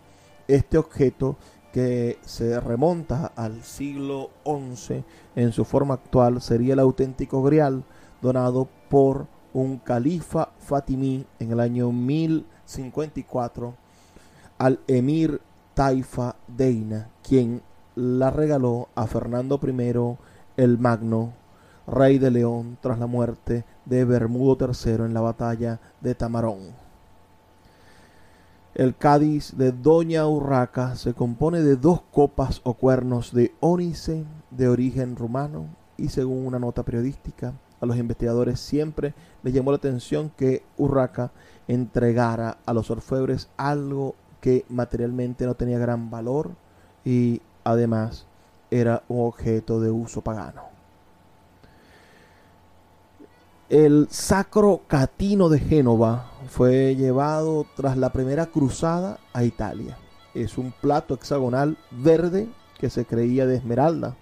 este 0.48 0.78
objeto 0.78 1.36
que 1.74 2.20
se 2.22 2.58
remonta 2.62 3.34
al 3.36 3.64
siglo 3.64 4.30
XI 4.46 5.04
en 5.36 5.52
su 5.52 5.66
forma 5.66 5.96
actual 5.96 6.42
sería 6.42 6.74
el 6.74 6.80
auténtico 6.80 7.44
grial 7.44 7.84
donado 8.22 8.70
por 8.90 9.28
un 9.54 9.78
califa 9.78 10.50
fatimí 10.60 11.26
en 11.40 11.52
el 11.52 11.60
año 11.60 11.92
1054 11.92 13.74
al 14.58 14.80
emir 14.88 15.42
Taifa 15.74 16.36
Deina, 16.48 17.10
quien 17.28 17.62
la 17.96 18.30
regaló 18.30 18.90
a 18.96 19.08
Fernando 19.08 19.60
I 19.64 20.18
el 20.58 20.78
Magno, 20.78 21.34
rey 21.88 22.20
de 22.20 22.32
León, 22.32 22.78
tras 22.82 23.00
la 23.00 23.08
muerte 23.08 23.66
de 23.86 24.06
Bermudo 24.06 24.58
III 24.60 25.06
en 25.06 25.14
la 25.14 25.22
batalla 25.22 25.80
de 26.02 26.16
Tamarón. 26.16 26.60
El 28.74 28.96
Cádiz 28.96 29.58
de 29.58 29.72
Doña 29.72 30.26
Urraca 30.28 30.96
se 30.96 31.14
compone 31.14 31.62
de 31.62 31.76
dos 31.76 32.02
copas 32.12 32.62
o 32.64 32.76
cuernos 32.76 33.34
de 33.34 33.54
ónice 33.60 34.24
de 34.50 34.70
origen 34.70 35.16
rumano 35.16 35.66
y 35.98 36.10
según 36.10 36.46
una 36.46 36.60
nota 36.60 36.84
periodística, 36.84 37.54
a 37.82 37.86
los 37.86 37.98
investigadores 37.98 38.60
siempre 38.60 39.14
les 39.44 39.54
llamó 39.54 39.72
la 39.72 39.78
atención 39.78 40.32
que 40.38 40.64
Urraca 40.78 41.32
entregara 41.68 42.58
a 42.66 42.74
los 42.74 42.92
orfebres 42.92 43.50
algo 43.58 44.16
que 44.40 44.66
materialmente 44.70 45.46
no 45.46 45.56
tenía 45.56 45.80
gran 45.80 46.10
valor 46.10 46.52
y 47.04 47.42
además 47.64 48.26
era 48.70 49.04
un 49.08 49.28
objeto 49.28 49.82
de 49.82 49.92
uso 49.92 50.22
pagano. 50.22 50.72
El 53.70 54.08
Sacro 54.10 54.82
Catino 54.88 55.48
de 55.48 55.60
Génova 55.60 56.30
fue 56.50 56.96
llevado 56.96 57.66
tras 57.76 57.98
la 57.98 58.12
primera 58.12 58.48
cruzada 58.48 59.20
a 59.34 59.44
Italia. 59.44 59.98
Es 60.34 60.58
un 60.58 60.74
plato 60.74 61.14
hexagonal 61.14 61.78
verde 61.90 62.50
que 62.78 62.90
se 62.90 63.06
creía 63.06 63.46
de 63.46 63.56
esmeralda, 63.56 64.16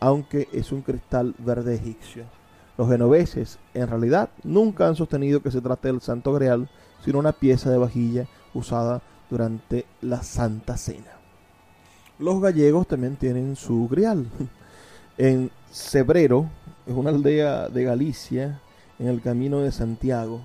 aunque 0.00 0.48
es 0.52 0.72
un 0.72 0.82
cristal 0.82 1.34
verde 1.38 1.76
egipcio. 1.76 2.24
Los 2.78 2.88
genoveses 2.88 3.58
en 3.74 3.88
realidad 3.88 4.30
nunca 4.42 4.88
han 4.88 4.96
sostenido 4.96 5.42
que 5.42 5.50
se 5.50 5.60
trate 5.60 5.88
del 5.88 6.00
Santo 6.00 6.32
Grial, 6.32 6.68
sino 7.04 7.18
una 7.18 7.32
pieza 7.32 7.70
de 7.70 7.78
vajilla 7.78 8.26
usada 8.54 9.02
durante 9.28 9.86
la 10.00 10.22
Santa 10.22 10.76
Cena. 10.76 11.12
Los 12.18 12.40
gallegos 12.40 12.86
también 12.86 13.16
tienen 13.16 13.56
su 13.56 13.88
grial. 13.88 14.26
En 15.18 15.50
Cebrero, 15.70 16.48
es 16.86 16.94
una 16.94 17.10
aldea 17.10 17.68
de 17.68 17.84
Galicia, 17.84 18.62
en 18.98 19.08
el 19.08 19.20
camino 19.20 19.60
de 19.60 19.70
Santiago. 19.70 20.40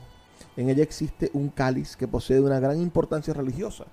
En 0.58 0.70
ella 0.70 0.84
existe 0.84 1.30
un 1.34 1.50
cáliz 1.50 1.96
que 1.96 2.08
posee 2.08 2.42
una 2.42 2.60
gran 2.60 2.82
importancia 2.82 3.34
religiosa. 3.34 3.86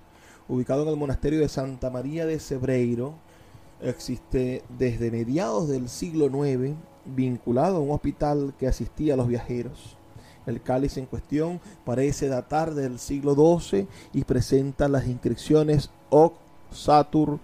Ubicado 0.49 0.83
en 0.83 0.89
el 0.89 0.97
monasterio 0.97 1.39
de 1.39 1.47
Santa 1.47 1.89
María 1.89 2.25
de 2.25 2.39
Cebreiro, 2.39 3.15
existe 3.81 4.63
desde 4.77 5.11
mediados 5.11 5.69
del 5.69 5.87
siglo 5.87 6.25
IX, 6.45 6.75
vinculado 7.05 7.77
a 7.77 7.79
un 7.81 7.91
hospital 7.91 8.53
que 8.59 8.67
asistía 8.67 9.13
a 9.13 9.17
los 9.17 9.27
viajeros. 9.27 9.97
El 10.45 10.61
cáliz 10.61 10.97
en 10.97 11.05
cuestión 11.05 11.59
parece 11.85 12.27
datar 12.27 12.73
del 12.73 12.99
siglo 12.99 13.33
XII 13.33 13.87
y 14.13 14.23
presenta 14.23 14.87
las 14.87 15.07
inscripciones 15.07 15.89
Oc 16.09 16.35
Satur 16.71 17.39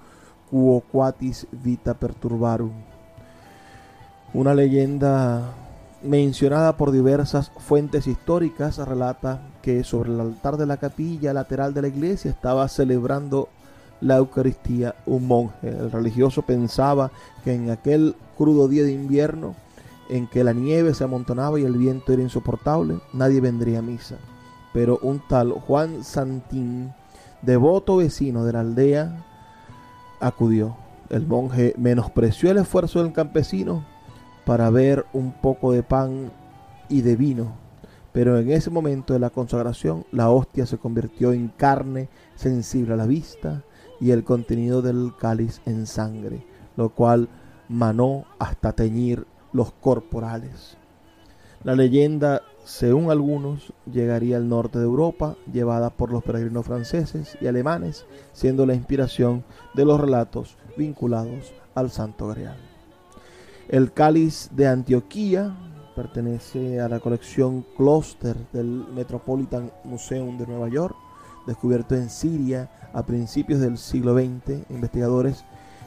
Quoquatis 0.49 1.47
Vita 1.51 1.93
Perturbarum. 1.95 2.71
Una 4.33 4.53
leyenda 4.53 5.55
mencionada 6.03 6.77
por 6.77 6.91
diversas 6.91 7.51
fuentes 7.57 8.07
históricas 8.07 8.77
relata 8.77 9.41
que 9.61 9.83
sobre 9.83 10.11
el 10.11 10.19
altar 10.19 10.57
de 10.57 10.65
la 10.65 10.77
capilla 10.77 11.33
lateral 11.33 11.73
de 11.73 11.83
la 11.83 11.87
iglesia 11.87 12.31
estaba 12.31 12.67
celebrando 12.67 13.49
la 14.01 14.17
Eucaristía 14.17 14.95
un 15.05 15.27
monje. 15.27 15.69
El 15.69 15.91
religioso 15.91 16.41
pensaba 16.41 17.11
que 17.43 17.53
en 17.53 17.69
aquel 17.69 18.15
crudo 18.37 18.67
día 18.67 18.83
de 18.83 18.91
invierno 18.91 19.55
en 20.09 20.27
que 20.27 20.43
la 20.43 20.53
nieve 20.53 20.93
se 20.93 21.05
amontonaba 21.05 21.59
y 21.59 21.63
el 21.63 21.77
viento 21.77 22.11
era 22.11 22.21
insoportable, 22.21 22.99
nadie 23.13 23.39
vendría 23.39 23.79
a 23.79 23.83
misa. 23.83 24.17
Pero 24.73 24.99
un 25.01 25.21
tal 25.27 25.51
Juan 25.51 26.03
Santín, 26.03 26.93
devoto 27.41 27.97
vecino 27.97 28.43
de 28.43 28.53
la 28.53 28.59
aldea, 28.61 29.23
acudió. 30.19 30.75
El 31.09 31.27
monje 31.27 31.73
menospreció 31.77 32.51
el 32.51 32.57
esfuerzo 32.57 33.03
del 33.03 33.13
campesino 33.13 33.85
para 34.45 34.69
ver 34.69 35.05
un 35.13 35.31
poco 35.31 35.71
de 35.71 35.83
pan 35.83 36.31
y 36.89 37.01
de 37.01 37.15
vino. 37.15 37.53
Pero 38.11 38.37
en 38.37 38.51
ese 38.51 38.69
momento 38.69 39.13
de 39.13 39.19
la 39.19 39.29
consagración, 39.29 40.05
la 40.11 40.29
hostia 40.29 40.65
se 40.65 40.77
convirtió 40.77 41.31
en 41.31 41.49
carne 41.49 42.09
sensible 42.35 42.93
a 42.93 42.97
la 42.97 43.05
vista 43.05 43.63
y 44.01 44.11
el 44.11 44.23
contenido 44.23 44.81
del 44.81 45.13
cáliz 45.17 45.61
en 45.65 45.85
sangre, 45.85 46.43
lo 46.75 46.89
cual 46.89 47.29
manó 47.69 48.25
hasta 48.39 48.73
teñir 48.73 49.25
los 49.53 49.71
corporales. 49.71 50.75
La 51.63 51.75
leyenda, 51.75 52.41
según 52.65 53.11
algunos, 53.11 53.71
llegaría 53.85 54.37
al 54.37 54.49
norte 54.49 54.79
de 54.79 54.85
Europa, 54.85 55.35
llevada 55.53 55.91
por 55.91 56.11
los 56.11 56.23
peregrinos 56.23 56.65
franceses 56.65 57.37
y 57.39 57.45
alemanes, 57.45 58.05
siendo 58.33 58.65
la 58.65 58.73
inspiración 58.73 59.43
de 59.75 59.85
los 59.85 60.01
relatos 60.01 60.57
vinculados 60.75 61.53
al 61.75 61.91
Santo 61.91 62.27
Grial. 62.29 62.57
El 63.69 63.93
cáliz 63.93 64.49
de 64.53 64.67
Antioquía 64.67 65.55
pertenece 65.95 66.81
a 66.81 66.89
la 66.89 66.99
colección 66.99 67.63
Cluster 67.77 68.35
del 68.51 68.85
Metropolitan 68.93 69.71
Museum 69.83 70.37
de 70.39 70.47
Nueva 70.47 70.67
York, 70.69 70.95
descubierto 71.45 71.95
en 71.95 72.09
Siria 72.09 72.69
a 72.93 73.03
principios 73.03 73.59
del 73.59 73.77
siglo 73.77 74.15
XX. 74.15 74.69
Investigadores 74.69 75.43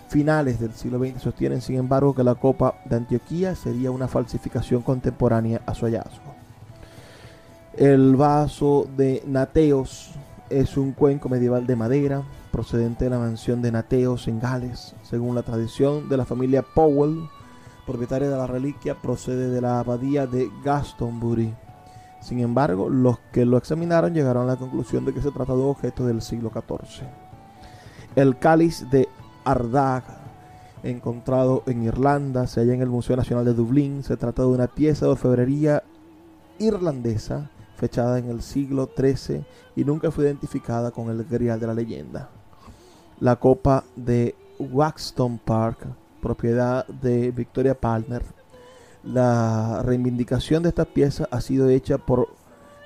finales 0.09 0.61
del 0.61 0.73
siglo 0.73 0.99
XX 0.99 1.21
sostienen, 1.21 1.61
sin 1.61 1.77
embargo, 1.77 2.15
que 2.15 2.25
la 2.25 2.35
copa 2.35 2.77
de 2.85 2.97
Antioquía 2.97 3.55
sería 3.55 3.91
una 3.91 4.09
falsificación 4.09 4.83
contemporánea 4.83 5.61
a 5.67 5.75
su 5.75 5.87
hallazgo. 5.87 6.35
El 7.77 8.15
vaso 8.15 8.87
de 8.97 9.23
Nateos 9.27 10.13
es 10.51 10.77
un 10.77 10.93
cuenco 10.93 11.29
medieval 11.29 11.67
de 11.67 11.75
madera 11.75 12.23
procedente 12.53 13.05
de 13.05 13.11
la 13.11 13.19
mansión 13.19 13.63
de 13.63 13.73
Nateos 13.73 14.29
en 14.29 14.39
Gales. 14.39 14.95
Según 15.03 15.35
la 15.35 15.43
tradición 15.43 16.09
de 16.09 16.17
la 16.17 16.25
familia 16.25 16.63
Powell, 16.63 17.29
propietaria 17.85 18.31
de 18.31 18.37
la 18.37 18.47
reliquia, 18.47 18.95
procede 18.95 19.51
de 19.51 19.61
la 19.61 19.81
abadía 19.81 20.29
de 20.29 20.49
Gastonbury. 20.65 21.53
Sin 22.25 22.41
embargo, 22.41 22.89
los 22.89 23.19
que 23.33 23.45
lo 23.45 23.59
examinaron 23.59 24.15
llegaron 24.15 24.45
a 24.45 24.53
la 24.53 24.57
conclusión 24.57 25.05
de 25.05 25.13
que 25.13 25.21
se 25.21 25.31
trata 25.31 25.53
de 25.53 25.59
un 25.59 25.69
objeto 25.69 26.07
del 26.07 26.23
siglo 26.23 26.51
XIV. 26.51 27.07
El 28.17 28.39
cáliz 28.39 28.89
de 28.91 29.11
Ardag, 29.45 30.05
encontrado 30.83 31.63
en 31.67 31.83
Irlanda, 31.83 32.47
se 32.47 32.61
halla 32.61 32.73
en 32.73 32.81
el 32.81 32.89
Museo 32.89 33.15
Nacional 33.15 33.45
de 33.45 33.53
Dublín. 33.53 34.03
Se 34.03 34.17
trata 34.17 34.41
de 34.41 34.49
una 34.49 34.69
pieza 34.69 35.05
de 35.05 35.13
orfebrería 35.13 35.83
irlandesa 36.59 37.51
fechada 37.77 38.19
en 38.19 38.31
el 38.31 38.41
siglo 38.41 38.89
XIII 38.97 39.45
y 39.77 39.85
nunca 39.85 40.11
fue 40.11 40.25
identificada 40.25 40.93
con 40.93 41.11
el 41.11 41.25
grial 41.25 41.61
de 41.61 41.67
la 41.67 41.75
leyenda. 41.75 42.31
La 43.21 43.37
copa 43.37 43.85
de 43.97 44.35
Waxton 44.59 45.37
Park, 45.45 45.87
propiedad 46.23 46.87
de 46.87 47.33
Victoria 47.33 47.79
Palmer. 47.79 48.23
La 49.05 49.83
reivindicación 49.83 50.63
de 50.63 50.71
esta 50.71 50.87
pieza 50.87 51.29
ha 51.31 51.43
sido 51.43 51.69
hecha 51.69 51.99
por 51.99 52.29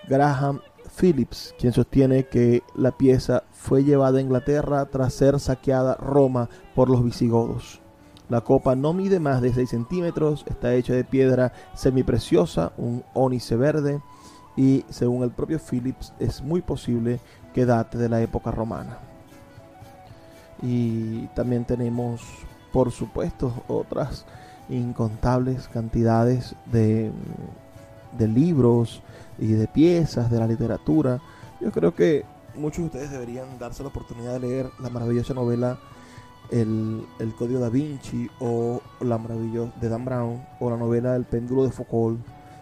Graham 0.08 0.60
Phillips, 0.98 1.54
quien 1.58 1.72
sostiene 1.72 2.26
que 2.26 2.64
la 2.74 2.90
pieza 2.90 3.44
fue 3.52 3.84
llevada 3.84 4.18
a 4.18 4.22
Inglaterra 4.22 4.86
tras 4.86 5.14
ser 5.14 5.38
saqueada 5.38 5.94
Roma 5.94 6.48
por 6.74 6.90
los 6.90 7.04
visigodos. 7.04 7.80
La 8.28 8.40
copa 8.40 8.74
no 8.74 8.92
mide 8.92 9.20
más 9.20 9.40
de 9.40 9.54
6 9.54 9.70
centímetros, 9.70 10.44
está 10.48 10.74
hecha 10.74 10.92
de 10.92 11.04
piedra 11.04 11.52
semipreciosa, 11.74 12.72
un 12.76 13.04
ónice 13.14 13.54
verde, 13.54 14.02
y 14.56 14.84
según 14.90 15.22
el 15.22 15.30
propio 15.30 15.60
Phillips 15.60 16.12
es 16.18 16.42
muy 16.42 16.62
posible 16.62 17.20
que 17.54 17.64
date 17.64 17.96
de 17.96 18.08
la 18.08 18.20
época 18.20 18.50
romana. 18.50 18.98
Y 20.62 21.28
también 21.28 21.64
tenemos, 21.64 22.22
por 22.72 22.90
supuesto, 22.90 23.52
otras 23.68 24.26
incontables 24.68 25.68
cantidades 25.68 26.54
de, 26.66 27.10
de 28.18 28.28
libros 28.28 29.02
y 29.38 29.52
de 29.52 29.66
piezas 29.66 30.30
de 30.30 30.38
la 30.38 30.46
literatura. 30.46 31.20
Yo 31.60 31.70
creo 31.72 31.94
que 31.94 32.24
muchos 32.56 32.78
de 32.78 32.86
ustedes 32.86 33.10
deberían 33.10 33.58
darse 33.58 33.82
la 33.82 33.88
oportunidad 33.88 34.34
de 34.34 34.40
leer 34.40 34.70
la 34.80 34.90
maravillosa 34.90 35.34
novela 35.34 35.78
El, 36.50 37.06
Código 37.38 37.60
da 37.60 37.68
Vinci 37.68 38.28
o 38.40 38.80
La 39.00 39.18
maravillosa 39.18 39.72
de 39.80 39.88
Dan 39.88 40.04
Brown 40.04 40.42
o 40.60 40.70
la 40.70 40.76
novela 40.76 41.16
El 41.16 41.24
péndulo 41.24 41.64
de 41.64 41.70
Foucault 41.70 42.20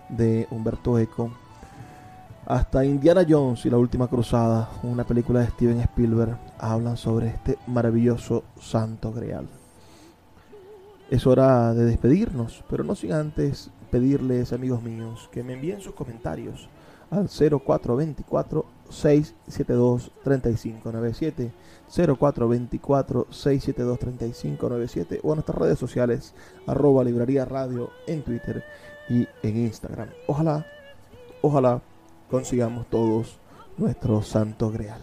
de 0.09 0.47
Humberto 0.51 0.99
Eco. 0.99 1.31
Hasta 2.47 2.85
Indiana 2.85 3.27
Jones 3.29 3.67
y 3.67 3.71
la 3.71 3.79
última 3.79 4.07
cruzada, 4.07 4.71
una 4.85 5.05
película 5.05 5.41
de 5.41 5.49
Steven 5.49 5.81
Spielberg, 5.81 6.39
hablan 6.59 6.97
sobre 6.97 7.29
este 7.29 7.59
maravilloso 7.67 8.45
santo 8.61 9.13
grial. 9.13 9.49
Es 11.09 11.25
hora 11.25 11.73
de 11.73 11.85
despedirnos, 11.85 12.65
pero 12.69 12.83
no 12.83 12.97
sin 12.97 13.13
antes 13.13 13.71
pedirles, 13.93 14.53
amigos 14.53 14.83
míos, 14.83 15.29
que 15.31 15.45
me 15.45 15.53
envíen 15.53 15.81
sus 15.81 15.95
comentarios 15.95 16.69
al 17.11 17.29
0424 17.29 18.67
672 18.91 20.11
3597 20.25 21.53
0424 21.97 23.27
672 23.31 23.99
3597 24.01 25.21
o 25.23 25.29
en 25.29 25.35
nuestras 25.37 25.59
redes 25.59 25.79
sociales 25.79 26.35
arroba 26.67 27.05
librería 27.05 27.45
radio 27.45 27.91
en 28.09 28.23
Twitter 28.25 28.65
y 29.09 29.29
en 29.45 29.59
Instagram. 29.59 30.09
Ojalá, 30.27 30.67
ojalá 31.41 31.83
consigamos 32.29 32.87
todos 32.91 33.39
nuestro 33.77 34.23
santo 34.23 34.73
grial. 34.73 35.01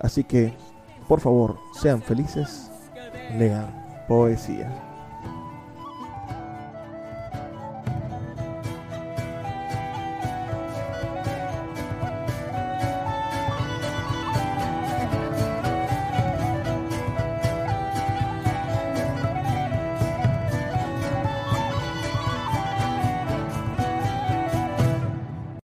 Así 0.00 0.24
que, 0.24 0.52
por 1.06 1.20
favor, 1.20 1.58
sean 1.72 2.02
felices, 2.02 2.68
lean 3.38 3.81
poesía. 4.12 4.68